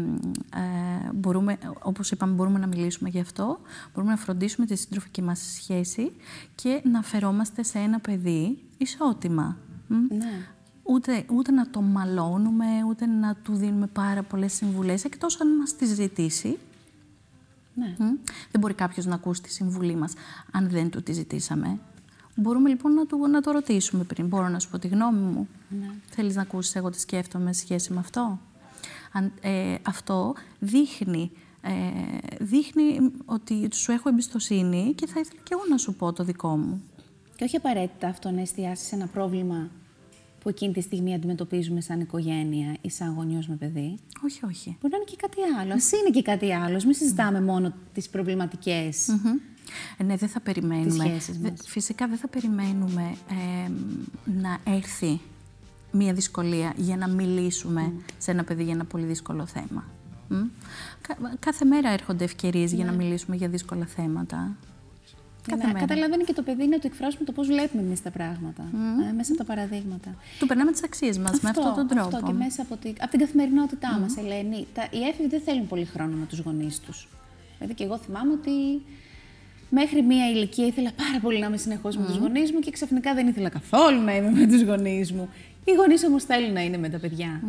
ε, 0.55 1.13
μπορούμε, 1.15 1.59
όπως 1.83 2.11
είπαμε, 2.11 2.33
μπορούμε 2.33 2.59
να 2.59 2.67
μιλήσουμε 2.67 3.09
γι' 3.09 3.21
αυτό, 3.21 3.59
μπορούμε 3.95 4.13
να 4.13 4.19
φροντίσουμε 4.19 4.67
τη 4.67 4.77
συντροφική 4.77 5.23
μας 5.23 5.41
σχέση 5.55 6.13
και 6.55 6.81
να 6.85 7.03
φερόμαστε 7.03 7.63
σε 7.63 7.79
ένα 7.79 8.01
παιδί 8.01 8.59
ισότιμα. 8.79 9.57
Ναι. 9.89 10.47
Ούτε, 10.83 11.25
ούτε 11.31 11.53
να 11.53 11.71
το 11.71 11.81
μαλώνουμε, 11.81 12.67
ούτε 12.89 13.07
να 13.07 13.35
του 13.35 13.55
δίνουμε 13.55 13.87
πάρα 13.87 14.23
πολλές 14.23 14.53
συμβουλές, 14.53 15.05
εκτός 15.05 15.41
αν 15.41 15.57
μας 15.57 15.77
τη 15.77 15.87
ζητήσει. 15.87 16.59
Ναι. 17.75 17.95
Δεν 18.51 18.61
μπορεί 18.61 18.75
κάποιος 18.75 19.07
να 19.07 19.15
ακούσει 19.15 19.43
τη 19.43 19.51
συμβουλή 19.51 19.95
μας 19.95 20.13
αν 20.53 20.69
δεν 20.69 20.91
του 20.91 21.03
τη 21.03 21.13
ζητήσαμε. 21.13 21.79
Μπορούμε 22.35 22.69
λοιπόν 22.69 22.93
να, 22.93 23.07
του, 23.07 23.29
να 23.29 23.41
το 23.41 23.51
ρωτήσουμε 23.51 24.05
πριν. 24.05 24.27
Μπορώ 24.27 24.49
να 24.49 24.59
σου 24.59 24.71
πω 24.71 24.79
τη 24.79 24.89
γνώμη 24.89 25.21
μου. 25.21 25.49
Ναι. 25.69 25.91
Θέλεις 26.11 26.35
να 26.35 26.43
ακούσεις 26.43 26.75
εγώ 26.75 26.91
τι 26.91 27.01
σκέφτομαι 27.01 27.53
σε 27.53 27.61
σχέση 27.61 27.93
με 27.93 27.99
αυτό. 27.99 28.39
Αν, 29.13 29.33
ε, 29.41 29.75
αυτό 29.83 30.35
δείχνει, 30.59 31.31
ε, 31.61 31.71
δείχνει 32.41 33.11
ότι 33.25 33.69
σου 33.73 33.93
έχω 33.93 34.09
εμπιστοσύνη 34.09 34.93
και 34.95 35.07
θα 35.07 35.21
ήθελα 35.21 35.41
και 35.43 35.55
εγώ 35.55 35.63
να 35.69 35.77
σου 35.77 35.95
πω 35.95 36.13
το 36.13 36.25
δικό 36.25 36.57
μου. 36.57 36.83
Και 37.37 37.45
όχι 37.45 37.57
απαραίτητα 37.57 38.09
αυτό 38.09 38.31
να 38.31 38.41
εστιάσεις 38.41 38.87
σε 38.87 38.95
ένα 38.95 39.07
πρόβλημα 39.07 39.71
που 40.39 40.49
εκείνη 40.49 40.73
τη 40.73 40.81
στιγμή 40.81 41.15
αντιμετωπίζουμε 41.15 41.81
σαν 41.81 42.01
οικογένεια 42.01 42.77
ή 42.81 42.91
σαν 42.91 43.15
γονιός 43.15 43.49
με 43.49 43.57
παιδί. 43.57 43.99
Όχι, 44.25 44.45
όχι. 44.45 44.77
Μπορεί 44.81 44.93
να 44.93 44.97
είναι 44.97 45.07
και 45.07 45.17
κάτι 45.17 45.39
άλλο. 45.61 45.73
Α 45.73 45.79
είναι 46.01 46.11
και 46.11 46.23
κάτι 46.23 46.55
άλλο. 46.55 46.81
Μην 46.85 46.95
συζητάμε 46.95 47.41
μόνο 47.41 47.75
τις 47.93 48.09
προβληματικές. 48.09 49.09
Ναι, 50.05 50.17
δεν 50.17 50.29
θα 50.29 50.41
περιμένουμε. 50.41 51.21
Φυσικά 51.65 52.09
δεν 52.09 52.17
θα 52.17 52.29
περιμένουμε 52.29 53.15
να 54.25 54.73
έρθει 54.73 55.21
μία 55.91 56.13
δυσκολία 56.13 56.73
για 56.77 56.97
να 56.97 57.09
μιλήσουμε 57.09 57.93
σε 58.19 58.31
ένα 58.31 58.45
παιδί 58.45 58.63
για 58.63 58.73
ένα 58.73 58.85
πολύ 58.85 59.05
δύσκολο 59.05 59.47
θέμα. 59.47 59.85
Κάθε 61.39 61.65
μέρα 61.65 61.91
έρχονται 61.91 62.25
ευκαιρίες 62.25 62.73
για 62.73 62.85
να 62.85 62.91
ναι. 62.91 62.97
μιλήσουμε 62.97 63.37
για 63.37 63.49
δύσκολα 63.49 63.87
θέματα. 63.87 64.57
Για 65.47 65.57
Κάθε 65.57 65.67
να 65.67 65.73
μέρα. 65.73 65.87
καταλαβαίνει 65.87 66.25
και 66.25 66.33
το 66.33 66.43
παιδί 66.43 66.67
να 66.67 66.79
του 66.79 66.87
εκφράσουμε 66.87 67.25
το 67.25 67.33
πώς 67.33 67.47
βλέπουμε 67.47 67.83
εμείς 67.83 68.03
τα 68.03 68.11
πράγματα. 68.11 68.63
Ε, 69.09 69.13
μέσα 69.13 69.33
από 69.33 69.45
τα 69.45 69.45
παραδείγματα. 69.55 70.15
Του 70.39 70.47
περνάμε 70.47 70.71
τις 70.73 70.83
αξίες 70.85 71.19
μας 71.19 71.41
με 71.41 71.49
αυτόν 71.49 71.75
τον 71.75 71.87
τρόπο. 71.87 72.17
Αυτό 72.17 72.27
και 72.27 72.33
μέσα 72.33 72.63
από, 72.63 72.77
τη, 72.77 72.93
από 73.01 73.11
την 73.11 73.21
καθημερινότητά 73.21 73.99
μας, 74.01 74.17
Ελένη. 74.17 74.67
Τα, 74.75 74.83
οι 74.91 75.01
έφηβοι 75.09 75.29
δεν 75.29 75.41
θέλουν 75.41 75.67
πολύ 75.67 75.85
χρόνο 75.85 76.17
με 76.17 76.27
τους 76.27 76.39
γονείς 76.39 76.81
τους. 76.81 77.09
Δηλαδή 77.59 77.75
και 77.75 77.85
εγώ 77.85 77.99
θυμάμαι 77.99 78.33
ότι 78.33 78.51
μέχρι 79.71 80.03
μία 80.03 80.31
ηλικία 80.31 80.67
ήθελα 80.67 80.91
πάρα 80.97 81.19
πολύ 81.23 81.39
να 81.39 81.47
είμαι 81.47 81.57
συνεχώς 81.57 81.97
με 81.97 82.05
τους 82.07 82.17
γονείς 82.17 82.53
μου 82.53 82.59
και 82.59 82.71
ξαφνικά 82.71 83.15
δεν 83.15 83.27
ήθελα 83.27 83.49
καθόλου 83.49 84.01
να 84.03 84.17
είμαι 84.17 84.31
με 84.31 84.47
τους 84.47 84.63
γονείς 84.63 85.13
μου. 85.13 85.29
Οι 85.65 85.73
γονείς 85.73 86.05
όμως 86.05 86.25
θέλουν 86.25 86.53
να 86.53 86.61
είναι 86.61 86.77
με 86.79 86.89
τα 86.89 86.99
παιδιά. 86.99 87.41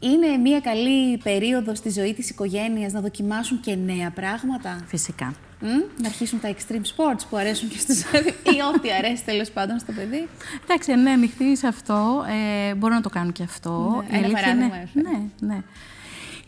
Είναι 0.00 0.36
μία 0.36 0.60
καλή 0.60 1.18
περίοδος 1.18 1.78
στη 1.78 1.90
ζωή 1.90 2.14
της 2.14 2.30
οικογένειας 2.30 2.92
να 2.92 3.00
δοκιμάσουν 3.00 3.60
και 3.60 3.74
νέα 3.74 4.10
πράγματα; 4.10 4.82
Φυσικά. 4.86 5.34
Μ; 5.60 5.66
Να 6.02 6.08
αρχίσουν 6.08 6.40
τα 6.40 6.54
extreme 6.54 6.74
sports 6.96 7.20
που 7.30 7.36
αρέσουν 7.36 7.68
και 7.68 7.78
στους 7.78 8.00
ή 8.54 8.56
ό,τι 8.74 8.92
αρέσει 8.92 9.24
τέλος 9.24 9.50
πάντων 9.50 9.78
στο 9.78 9.92
παιδί. 9.92 10.28
Εντάξει, 10.64 10.92
αν 10.92 11.00
είναι 11.00 11.10
ανοιχτή 11.10 11.56
σε 11.56 11.66
αυτό, 11.66 12.24
ε, 12.68 12.74
μπορούν 12.74 12.96
να 12.96 13.02
το 13.02 13.08
κάνουν 13.08 13.32
και 13.32 13.42
αυτό. 13.42 14.04
Ναι, 14.10 14.18
ένα 14.18 14.28
παράδειγμα 14.28 14.64
είναι, 14.64 14.82
έφερε. 14.82 15.08
ναι, 15.08 15.54
ναι. 15.54 15.62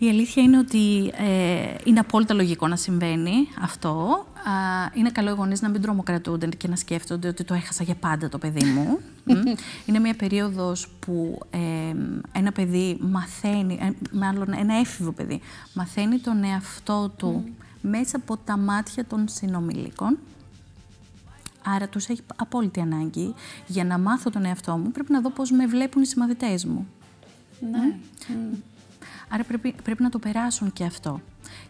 Η 0.00 0.08
αλήθεια 0.08 0.42
είναι 0.42 0.58
ότι 0.58 1.12
ε, 1.16 1.74
είναι 1.84 2.00
απόλυτα 2.00 2.34
λογικό 2.34 2.68
να 2.68 2.76
συμβαίνει 2.76 3.48
αυτό. 3.60 4.26
Α, 4.36 4.52
είναι 4.94 5.10
καλό 5.10 5.30
οι 5.30 5.34
γονείς 5.34 5.60
να 5.62 5.68
μην 5.68 5.82
τρομοκρατούνται 5.82 6.46
και 6.46 6.68
να 6.68 6.76
σκέφτονται 6.76 7.28
ότι 7.28 7.44
το 7.44 7.54
έχασα 7.54 7.82
για 7.84 7.94
πάντα 7.94 8.28
το 8.28 8.38
παιδί 8.38 8.64
μου. 8.64 8.98
Μμ. 9.24 9.54
είναι 9.86 9.98
μια 9.98 10.14
περίοδος 10.14 10.88
που 10.98 11.38
ε, 11.50 11.58
ένα 12.32 12.52
παιδί 12.52 12.96
μαθαίνει, 13.00 13.78
ε, 13.82 13.90
μάλλον 14.12 14.54
ένα 14.58 14.78
έφηβο 14.78 15.12
παιδί, 15.12 15.40
μαθαίνει 15.72 16.18
τον 16.18 16.44
εαυτό 16.44 17.12
του 17.16 17.44
μέσα 17.82 18.16
από 18.16 18.36
τα 18.36 18.56
μάτια 18.56 19.04
των 19.04 19.28
συνομιλίκων. 19.28 20.18
Άρα 21.64 21.88
τους 21.88 22.06
έχει 22.06 22.22
απόλυτη 22.36 22.80
ανάγκη. 22.80 23.34
Για 23.66 23.84
να 23.84 23.98
μάθω 23.98 24.30
τον 24.30 24.44
εαυτό 24.44 24.76
μου 24.76 24.90
πρέπει 24.90 25.12
να 25.12 25.20
δω 25.20 25.30
πώς 25.30 25.50
με 25.50 25.66
βλέπουν 25.66 26.02
οι 26.02 26.06
συμμαθητές 26.06 26.64
μου. 26.64 26.86
Ναι. 27.60 27.98
Άρα 29.28 29.44
πρέπει, 29.44 29.74
πρέπει 29.82 30.02
να 30.02 30.08
το 30.08 30.18
περάσουν 30.18 30.72
και 30.72 30.84
αυτό. 30.84 31.20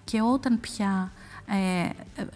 Και 0.04 0.20
όταν 0.20 0.60
πια 0.60 1.12
ε, 1.46 1.88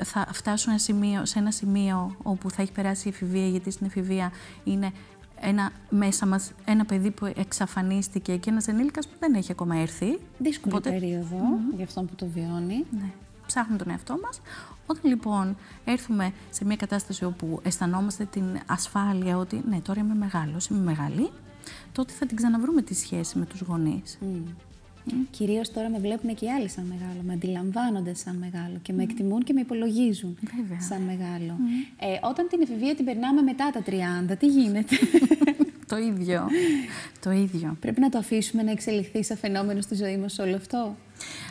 θα 0.05 0.27
φτάσουν 0.33 0.71
ένα 0.71 0.81
σημείο, 0.81 1.25
σε 1.27 1.39
ένα 1.39 1.51
σημείο 1.51 2.17
όπου 2.23 2.51
θα 2.51 2.63
έχει 2.63 2.73
περάσει 2.73 3.09
η 3.09 3.11
εφηβεία, 3.11 3.49
γιατί 3.49 3.71
στην 3.71 3.87
εφηβεία 3.87 4.33
είναι 4.65 4.93
ένα, 5.41 5.71
μέσα 5.91 6.27
μας 6.27 6.53
ένα 6.65 6.85
παιδί 6.85 7.11
που 7.11 7.33
εξαφανίστηκε 7.37 8.37
και 8.37 8.51
ένας 8.51 8.69
ενήλικας 8.69 9.09
που 9.09 9.15
δεν 9.19 9.35
έχει 9.35 9.53
ακόμα 9.53 9.77
έρθει. 9.77 10.19
Δύσκολη 10.39 10.75
Οπότε- 10.75 10.91
περίοδο 10.91 11.39
για 11.77 11.85
αυτόν 11.85 12.07
που 12.07 12.15
το 12.15 12.27
βιώνει. 12.27 12.85
Ναι. 12.91 13.11
Ψάχνουμε 13.53 13.79
τον 13.79 13.91
εαυτό 13.91 14.19
μας. 14.23 14.41
Όταν 14.87 15.03
λοιπόν 15.05 15.57
έρθουμε 15.85 16.33
σε 16.51 16.65
μια 16.65 16.77
κατάσταση 16.77 17.25
όπου 17.25 17.61
αισθανόμαστε 17.63 18.25
την 18.25 18.45
ασφάλεια 18.67 19.37
ότι 19.37 19.63
ναι, 19.69 19.81
τώρα 19.81 20.01
είμαι 20.01 20.15
μεγάλος, 20.15 20.67
είμαι 20.67 20.81
μεγάλη, 20.81 21.31
τότε 21.93 22.13
θα 22.13 22.27
την 22.27 22.37
ξαναβρούμε 22.37 22.83
τη 22.83 22.95
σχέση 22.95 23.39
με 23.39 23.45
τους 23.45 23.61
γονείς. 23.61 24.19
Κυρίως 25.31 25.73
τώρα 25.73 25.89
με 25.89 25.99
βλέπουν 25.99 26.35
και 26.35 26.45
οι 26.45 26.51
άλλοι 26.51 26.69
σαν 26.69 26.85
μεγάλο, 26.85 27.21
με 27.23 27.33
αντιλαμβάνονται 27.33 28.15
σαν 28.15 28.37
μεγάλο 28.37 28.79
και 28.83 28.93
με 28.93 29.03
εκτιμούν 29.03 29.43
και 29.43 29.53
με 29.53 29.61
υπολογίζουν 29.61 30.39
Βέβαια. 30.57 30.81
σαν 30.81 31.03
μεγάλο. 31.03 31.57
Ε, 31.99 32.19
όταν 32.29 32.49
την 32.49 32.61
εφηβεία 32.63 32.95
την 32.95 33.05
περνάμε 33.05 33.43
μετά 33.43 33.71
τα 33.71 33.83
30, 34.31 34.37
τι 34.39 34.47
γίνεται; 34.47 34.97
το 35.93 35.99
ίδιο. 35.99 36.47
το 37.21 37.31
ίδιο. 37.31 37.77
Πρέπει 37.81 38.01
να 38.01 38.09
το 38.09 38.19
αφήσουμε 38.19 38.63
να 38.63 38.71
εξελιχθεί 38.71 39.25
σαν 39.25 39.37
φαινόμενο 39.37 39.81
στη 39.81 39.95
ζωή 39.95 40.17
μας 40.17 40.39
όλο 40.39 40.57
αυτό. 40.57 40.97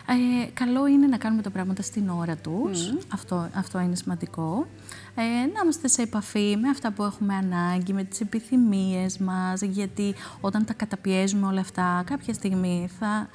Ε, 0.07 0.49
καλό 0.53 0.87
είναι 0.87 1.07
να 1.07 1.17
κάνουμε 1.17 1.41
τα 1.41 1.49
πράγματα 1.49 1.81
στην 1.81 2.09
ώρα 2.09 2.35
τους. 2.35 2.93
Αυτό, 3.13 3.49
αυτό 3.53 3.79
είναι 3.79 3.95
σημαντικό. 3.95 4.67
Ε, 5.15 5.21
να 5.21 5.59
είμαστε 5.63 5.87
σε 5.87 6.01
επαφή 6.01 6.57
με 6.61 6.69
αυτά 6.69 6.91
που 6.91 7.03
έχουμε 7.03 7.33
ανάγκη, 7.33 7.93
με 7.93 8.03
τις 8.03 8.21
επιθυμίες 8.21 9.17
μας, 9.17 9.61
γιατί 9.61 10.13
όταν 10.41 10.65
τα 10.65 10.73
καταπιέζουμε 10.73 11.47
όλα 11.47 11.59
αυτά, 11.59 12.03
κάποια 12.05 12.33
στιγμή 12.33 12.89
θα, 12.99 13.29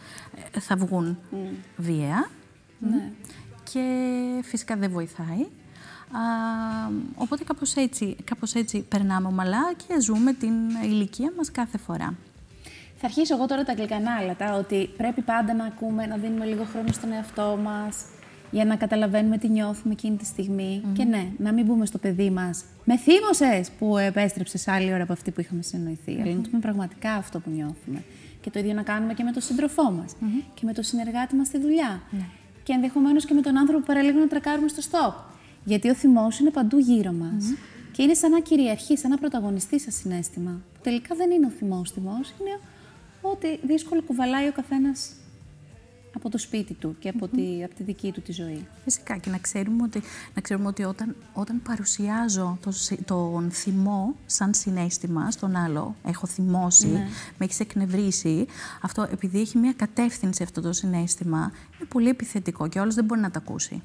ε, 0.54 0.60
θα 0.60 0.76
βγουν 0.76 1.18
βία. 1.76 2.30
Ναι. 2.78 3.10
Και 3.72 3.82
φυσικά 4.42 4.76
δεν 4.76 4.90
βοηθάει. 4.90 5.46
Α, 6.10 6.20
οπότε 7.14 7.44
κάπως 7.44 7.74
έτσι, 7.74 8.16
κάπως 8.24 8.54
έτσι 8.54 8.80
περνάμε 8.88 9.28
ομαλά 9.28 9.72
και 9.76 10.00
ζούμε 10.00 10.32
την 10.32 10.54
ηλικία 10.84 11.32
μας 11.36 11.50
κάθε 11.50 11.78
φορά. 11.78 12.14
Θα 12.98 13.06
αρχίσω 13.06 13.34
εγώ 13.34 13.46
τώρα 13.46 13.64
τα 13.64 13.72
γλυκανάλατα, 13.72 14.54
ότι 14.54 14.90
πρέπει 14.96 15.20
πάντα 15.20 15.54
να 15.54 15.64
ακούμε, 15.64 16.06
να 16.06 16.16
δίνουμε 16.16 16.44
λίγο 16.44 16.64
χρόνο 16.72 16.92
στον 16.92 17.12
εαυτό 17.12 17.58
μας, 17.62 18.04
για 18.50 18.64
να 18.64 18.76
καταλαβαίνουμε 18.76 19.38
τι 19.38 19.48
νιώθουμε 19.48 19.92
εκείνη 19.92 20.16
τη 20.16 20.24
στιγμη 20.24 20.82
Και 20.92 21.04
ναι, 21.04 21.26
να 21.38 21.52
μην 21.52 21.66
πούμε 21.66 21.86
στο 21.86 21.98
παιδί 21.98 22.30
μας 22.30 22.64
«Με 22.84 22.96
θύμωσες» 22.96 23.70
που 23.78 23.96
επέστρεψες 23.98 24.68
άλλη 24.68 24.92
ώρα 24.92 25.02
από 25.02 25.12
αυτή 25.12 25.30
που 25.30 25.40
είχαμε 25.40 25.62
συνοηθεί. 25.62 26.20
Αλλά 26.22 26.34
να 26.34 26.40
του 26.40 26.50
πούμε 26.50 26.60
πραγματικά 26.60 27.12
αυτό 27.12 27.40
που 27.40 27.50
νιώθουμε. 27.50 28.04
Και 28.40 28.50
το 28.50 28.58
ίδιο 28.58 28.74
να 28.74 28.82
κάνουμε 28.82 29.14
και 29.14 29.22
με 29.22 29.32
τον 29.32 29.42
σύντροφό 29.42 29.90
μας 29.90 30.12
και 30.54 30.60
με 30.64 30.72
τον 30.72 30.84
συνεργάτη 30.84 31.36
μας 31.36 31.46
στη 31.46 31.58
δουλειά. 31.58 32.02
Και 32.62 32.72
ενδεχομένως 32.72 33.24
και 33.24 33.34
με 33.34 33.40
τον 33.40 33.58
άνθρωπο 33.58 33.80
που 33.80 33.86
παραλίγο 33.86 34.18
να 34.18 34.28
τρακάρουμε 34.28 34.68
στο 34.68 34.82
stop. 34.90 35.35
Γιατί 35.66 35.88
ο 35.88 35.94
θυμός 35.94 36.38
είναι 36.38 36.50
παντού 36.50 36.78
γύρω 36.78 37.12
μας. 37.12 37.44
Και 37.92 38.02
είναι 38.02 38.14
σαν 38.14 38.30
να 38.30 38.40
κυριαρχεί, 38.40 38.96
σαν 38.96 39.10
να 39.10 39.18
πρωταγωνιστεί 39.18 39.80
σε 39.80 39.90
συνέστημα. 39.90 40.50
Που 40.74 40.80
τελικά 40.82 41.14
δεν 41.14 41.30
είναι 41.30 41.46
ο 41.46 41.50
θυμός 41.50 41.90
θυμός, 41.90 42.34
είναι 42.40 42.60
ότι 43.20 43.60
δύσκολο 43.66 44.02
κουβαλάει 44.02 44.48
ο 44.48 44.52
καθένας 44.52 45.10
από 46.14 46.30
το 46.30 46.38
σπίτι 46.38 46.74
του 46.74 46.96
και 46.98 47.08
από, 47.08 47.28
τη, 47.28 47.64
από 47.64 47.74
τη 47.74 47.82
δική 47.82 48.12
του 48.12 48.20
τη 48.22 48.32
ζωή. 48.32 48.66
Φυσικά 48.84 49.16
και 49.16 49.30
να 49.30 49.38
ξέρουμε 49.38 49.82
ότι, 49.82 50.02
να 50.34 50.40
ξέρουμε 50.40 50.66
ότι 50.68 50.82
όταν, 50.84 51.16
όταν 51.32 51.62
παρουσιάζω 51.62 52.58
το, 52.62 52.70
συ- 52.70 53.04
τον 53.04 53.50
θυμό 53.50 54.14
σαν 54.26 54.54
συνέστημα 54.54 55.30
στον 55.30 55.56
άλλο, 55.56 55.96
έχω 56.04 56.26
θυμώσει, 56.26 56.86
με 57.38 57.44
έχεις 57.44 57.60
εκνευρίσει, 57.60 58.46
αυτό 58.82 59.02
επειδή 59.12 59.40
έχει 59.40 59.58
μια 59.58 59.72
κατεύθυνση 59.72 60.42
αυτό 60.42 60.60
το 60.60 60.72
συνέστημα, 60.72 61.52
είναι 61.78 61.88
πολύ 61.88 62.08
επιθετικό 62.08 62.68
και 62.68 62.80
όλος 62.80 62.94
δεν 62.94 63.04
μπορεί 63.04 63.20
να 63.20 63.30
το 63.30 63.40
ακούσει. 63.42 63.82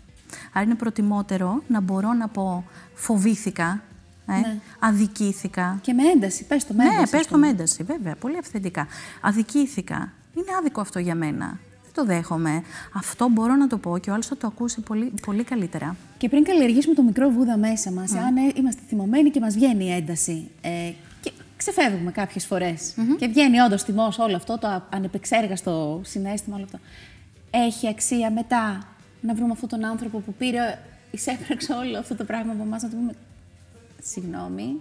Άρα 0.53 0.65
είναι 0.65 0.75
προτιμότερο 0.75 1.63
να 1.67 1.81
μπορώ 1.81 2.13
να 2.13 2.27
πω 2.27 2.63
φοβήθηκα, 2.93 3.81
ε, 4.27 4.33
αδικήθηκα. 4.79 5.79
Και 5.81 5.93
με 5.93 6.03
ένταση, 6.03 6.43
πες 6.45 6.65
το 6.67 6.73
με 6.73 6.83
Ναι, 6.83 6.89
ένταση. 6.89 7.11
πες 7.11 7.19
ας 7.19 7.25
το 7.27 7.33
πούμε. 7.33 7.45
με 7.45 7.51
ένταση, 7.51 7.83
βέβαια, 7.83 8.15
πολύ 8.15 8.37
αυθεντικά. 8.37 8.87
Αδικήθηκα. 9.21 10.11
Είναι 10.37 10.47
άδικο 10.59 10.81
αυτό 10.81 10.99
για 10.99 11.15
μένα. 11.15 11.59
Δεν 11.83 12.05
το 12.05 12.05
δέχομαι. 12.05 12.63
Αυτό 12.93 13.29
μπορώ 13.29 13.55
να 13.55 13.67
το 13.67 13.77
πω 13.77 13.97
και 13.97 14.09
ο 14.09 14.13
άλλος 14.13 14.25
θα 14.27 14.37
το 14.37 14.47
ακούσει 14.47 14.81
πολύ, 14.81 15.13
πολύ 15.25 15.43
καλύτερα. 15.43 15.95
Και 16.17 16.29
πριν 16.29 16.43
καλλιεργήσουμε 16.43 16.95
το 16.95 17.01
μικρό 17.03 17.29
βούδα 17.29 17.57
μέσα 17.57 17.91
μας, 17.91 18.13
αν 18.13 18.37
ε, 18.37 18.51
είμαστε 18.55 18.81
θυμωμένοι 18.87 19.29
και 19.29 19.39
μας 19.39 19.53
βγαίνει 19.53 19.85
η 19.85 19.91
ένταση 19.91 20.49
ε, 20.61 20.69
και 21.21 21.31
ξεφεύγουμε 21.57 22.11
κάποιες 22.11 22.45
φορές 22.45 22.95
και 23.17 23.27
βγαίνει 23.27 23.59
όντως 23.59 23.83
θυμός 23.83 24.19
όλο 24.19 24.35
αυτό, 24.35 24.57
το 24.59 24.67
α- 24.67 24.87
ανεπεξέργαστο 24.89 26.01
συνέστημα, 26.03 26.55
όλο 26.55 26.65
αυτό. 26.65 26.79
Έχει 27.51 27.87
αξία 27.87 28.31
μετά; 28.31 28.87
Να 29.21 29.34
βρούμε 29.34 29.51
αυτόν 29.51 29.69
τον 29.69 29.86
άνθρωπο 29.86 30.19
που 30.19 30.34
πήρε, 30.34 30.79
εισέπραξε 31.12 31.73
όλο 31.73 31.97
αυτό 31.99 32.15
το 32.15 32.23
πράγμα 32.23 32.51
από 32.51 32.63
εμάς, 32.63 32.81
να 32.84 32.89
του 32.89 32.95
πούμε 32.95 33.13
Συγγνώμη, 34.03 34.79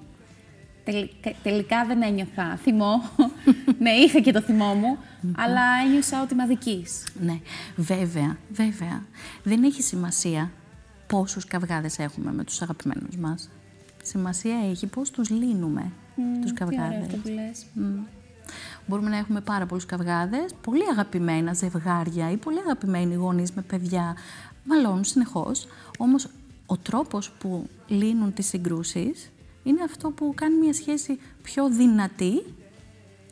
τελικά, 0.85 1.33
τελικά 1.43 1.85
δεν 1.87 2.03
ένιωθα 2.03 2.57
θυμό. 2.63 3.03
ναι, 3.79 3.91
είχα 3.91 4.21
και 4.21 4.33
το 4.33 4.41
θυμό 4.41 4.75
μου, 4.75 4.99
αλλά 5.37 5.61
ένιωσα 5.87 6.23
ότι 6.23 6.35
με 6.35 6.43
αδικείς. 6.43 7.07
Ναι, 7.21 7.41
βέβαια, 7.77 8.37
βέβαια. 8.51 9.05
Δεν 9.43 9.65
έχει 9.65 9.83
σημασία 9.83 10.51
πόσους 11.07 11.45
καυγάδες 11.45 11.99
έχουμε 11.99 12.33
με 12.33 12.45
τους 12.45 12.63
αγαπημένους 12.63 13.17
μας. 13.17 13.51
Σημασία 14.03 14.57
έχει 14.71 14.87
πώς 14.87 15.11
τους 15.11 15.31
λύνουμε 15.31 15.93
τους 16.43 16.53
Τι 16.53 16.65
ωραίο 16.65 16.79
καυγάδες. 16.79 17.07
αυτό 17.07 17.17
που 17.17 17.29
λες. 17.29 17.67
Μμ. 17.73 18.01
Μπορούμε 18.87 19.11
να 19.11 19.17
έχουμε 19.17 19.41
πάρα 19.41 19.67
πολλούς 19.67 19.87
καυγάδες, 19.87 20.55
πολύ 20.61 20.83
αγαπημένα 20.91 21.53
ζευγάρια 21.53 22.31
ή 22.31 22.37
πολύ 22.37 22.59
αγαπημένοι 22.59 23.15
γονείς 23.15 23.53
με 23.53 23.63
παιδιά, 23.63 24.17
μαλώνουν 24.65 25.05
συνεχώς. 25.05 25.67
Όμως 25.99 26.29
ο 26.67 26.77
τρόπος 26.77 27.31
που 27.31 27.69
λύνουν 27.87 28.33
τις 28.33 28.47
συγκρούσεις 28.47 29.31
είναι 29.63 29.83
αυτό 29.83 30.11
που 30.11 30.33
κάνει 30.35 30.57
μια 30.57 30.73
σχέση 30.73 31.19
πιο 31.43 31.69
δυνατή 31.69 32.43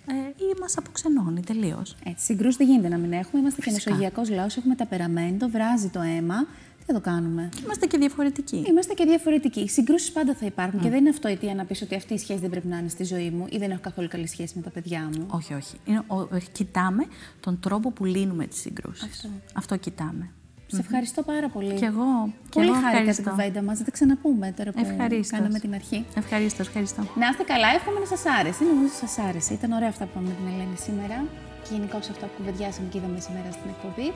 ε, 0.07 0.15
ή 0.37 0.61
μας 0.61 0.77
αποξενώνει 0.77 1.41
τελείως. 1.43 1.97
Έτσι, 2.05 2.25
συγκρούσεις 2.25 2.57
δεν 2.57 2.67
γίνεται 2.67 2.89
να 2.89 2.97
μην 2.97 3.13
έχουμε. 3.13 3.41
Είμαστε 3.41 3.61
και 3.61 3.71
Φυσικά. 3.71 3.91
μεσογειακός 3.91 4.31
λαός, 4.31 4.57
έχουμε 4.57 4.75
ταπεραμέντο, 4.75 5.49
βράζει 5.49 5.89
το 5.89 6.01
αίμα. 6.01 6.47
Τι 6.89 6.95
θα 6.95 7.01
το 7.01 7.11
κάνουμε. 7.11 7.49
Είμαστε 7.65 7.87
και 7.87 7.99
διαφορετικοί. 7.99 8.65
Είμαστε 8.69 8.95
και 8.95 9.05
διαφορετικοί. 9.05 9.61
Οι 9.61 9.69
συγκρούσεις 9.69 10.13
πάντα 10.13 10.35
θα 10.35 10.47
υπάρχουν 10.47 10.81
και 10.81 10.89
δεν 10.89 10.99
είναι 10.99 11.09
αυτό 11.09 11.29
αιτία 11.29 11.55
να 11.55 11.65
πεις 11.65 11.83
ότι 11.83 11.95
αυτή 11.95 12.15
η 12.15 12.19
σχέση 12.19 12.39
δεν 12.41 12.51
πρέπει 12.51 12.67
να 12.67 12.79
είναι 12.79 12.89
στη 12.89 13.05
ζωή 13.05 13.31
μου 13.31 13.47
ή 13.51 13.59
δεν 13.59 13.71
έχω 13.71 13.81
καθόλου 13.81 14.09
καλή 14.09 14.27
σχέση 14.27 14.53
με 14.57 14.63
τα 14.63 14.71
παιδιά 14.71 15.11
μου. 15.17 15.27
Όχι, 15.31 15.55
όχι. 15.55 15.77
Είναι, 15.85 16.03
ο, 16.07 16.21
ε, 16.21 16.39
κοιτάμε 16.53 17.05
τον 17.41 17.61
τρόπο 17.61 17.91
που 17.91 18.05
λύνουμε 18.05 18.47
τις 18.47 18.59
συγκρούσεις. 18.61 19.03
Αυτό. 19.05 19.29
Αυτό 19.55 19.77
κοιτάμε. 19.77 20.31
Σε 20.67 20.81
ευχαριστώ 20.81 21.23
πάρα 21.23 21.49
πολύ. 21.49 21.75
Και 21.75 21.85
εγώ, 21.85 22.07
και 22.43 22.49
Πολύ 22.59 22.67
εγώ 22.67 22.75
χάρηκα 22.75 22.91
την 23.01 23.09
ευχαριστώ. 23.09 23.31
κουβέντα 23.31 23.63
μας. 23.63 23.79
Θα 23.79 23.85
τα 23.85 23.91
ξαναπούμε 23.91 24.53
τώρα 24.57 24.71
που 24.73 24.81
Ευχαρίστως. 24.85 25.39
κάναμε 25.39 25.59
την 25.59 25.75
αρχή. 25.75 26.05
Ευχαριστώ, 26.17 26.63
ευχαριστώ. 26.63 27.03
Να 27.23 27.27
είστε 27.29 27.43
καλά, 27.43 27.69
εύχομαι 27.77 27.99
να 27.99 28.07
σας 28.07 28.23
άρεσε. 28.39 28.65
Νομίζω 28.65 28.93
σας 29.05 29.19
άρεσε. 29.19 29.55
Ήταν 29.55 29.73
ωραία 29.73 29.89
αυτά 29.89 30.05
που 30.05 30.11
είπαμε 30.13 30.29
με 30.29 30.35
την 30.39 30.47
Ελένη 30.55 30.77
σήμερα 30.87 31.19
και 31.65 31.71
γενικώς 31.75 32.09
αυτά 32.13 32.25
που 32.27 32.33
κουβεντιάσαμε 32.39 32.89
και 32.91 32.99
είδαμε 32.99 33.21
σήμερα 33.27 33.49
στην 33.57 33.69
εκπομπή. 33.75 34.09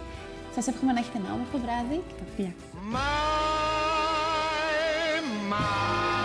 Σας 0.55 0.67
εύχομαι 0.67 0.93
να 0.93 0.99
έχετε 0.99 1.19
ένα 1.19 1.33
όμορφο 1.33 1.59
βράδυ 1.59 2.03
και 2.09 2.15
τα 2.19 2.25
φιλιά. 2.37 2.53
My, 2.93 3.53
smile. 5.53 6.22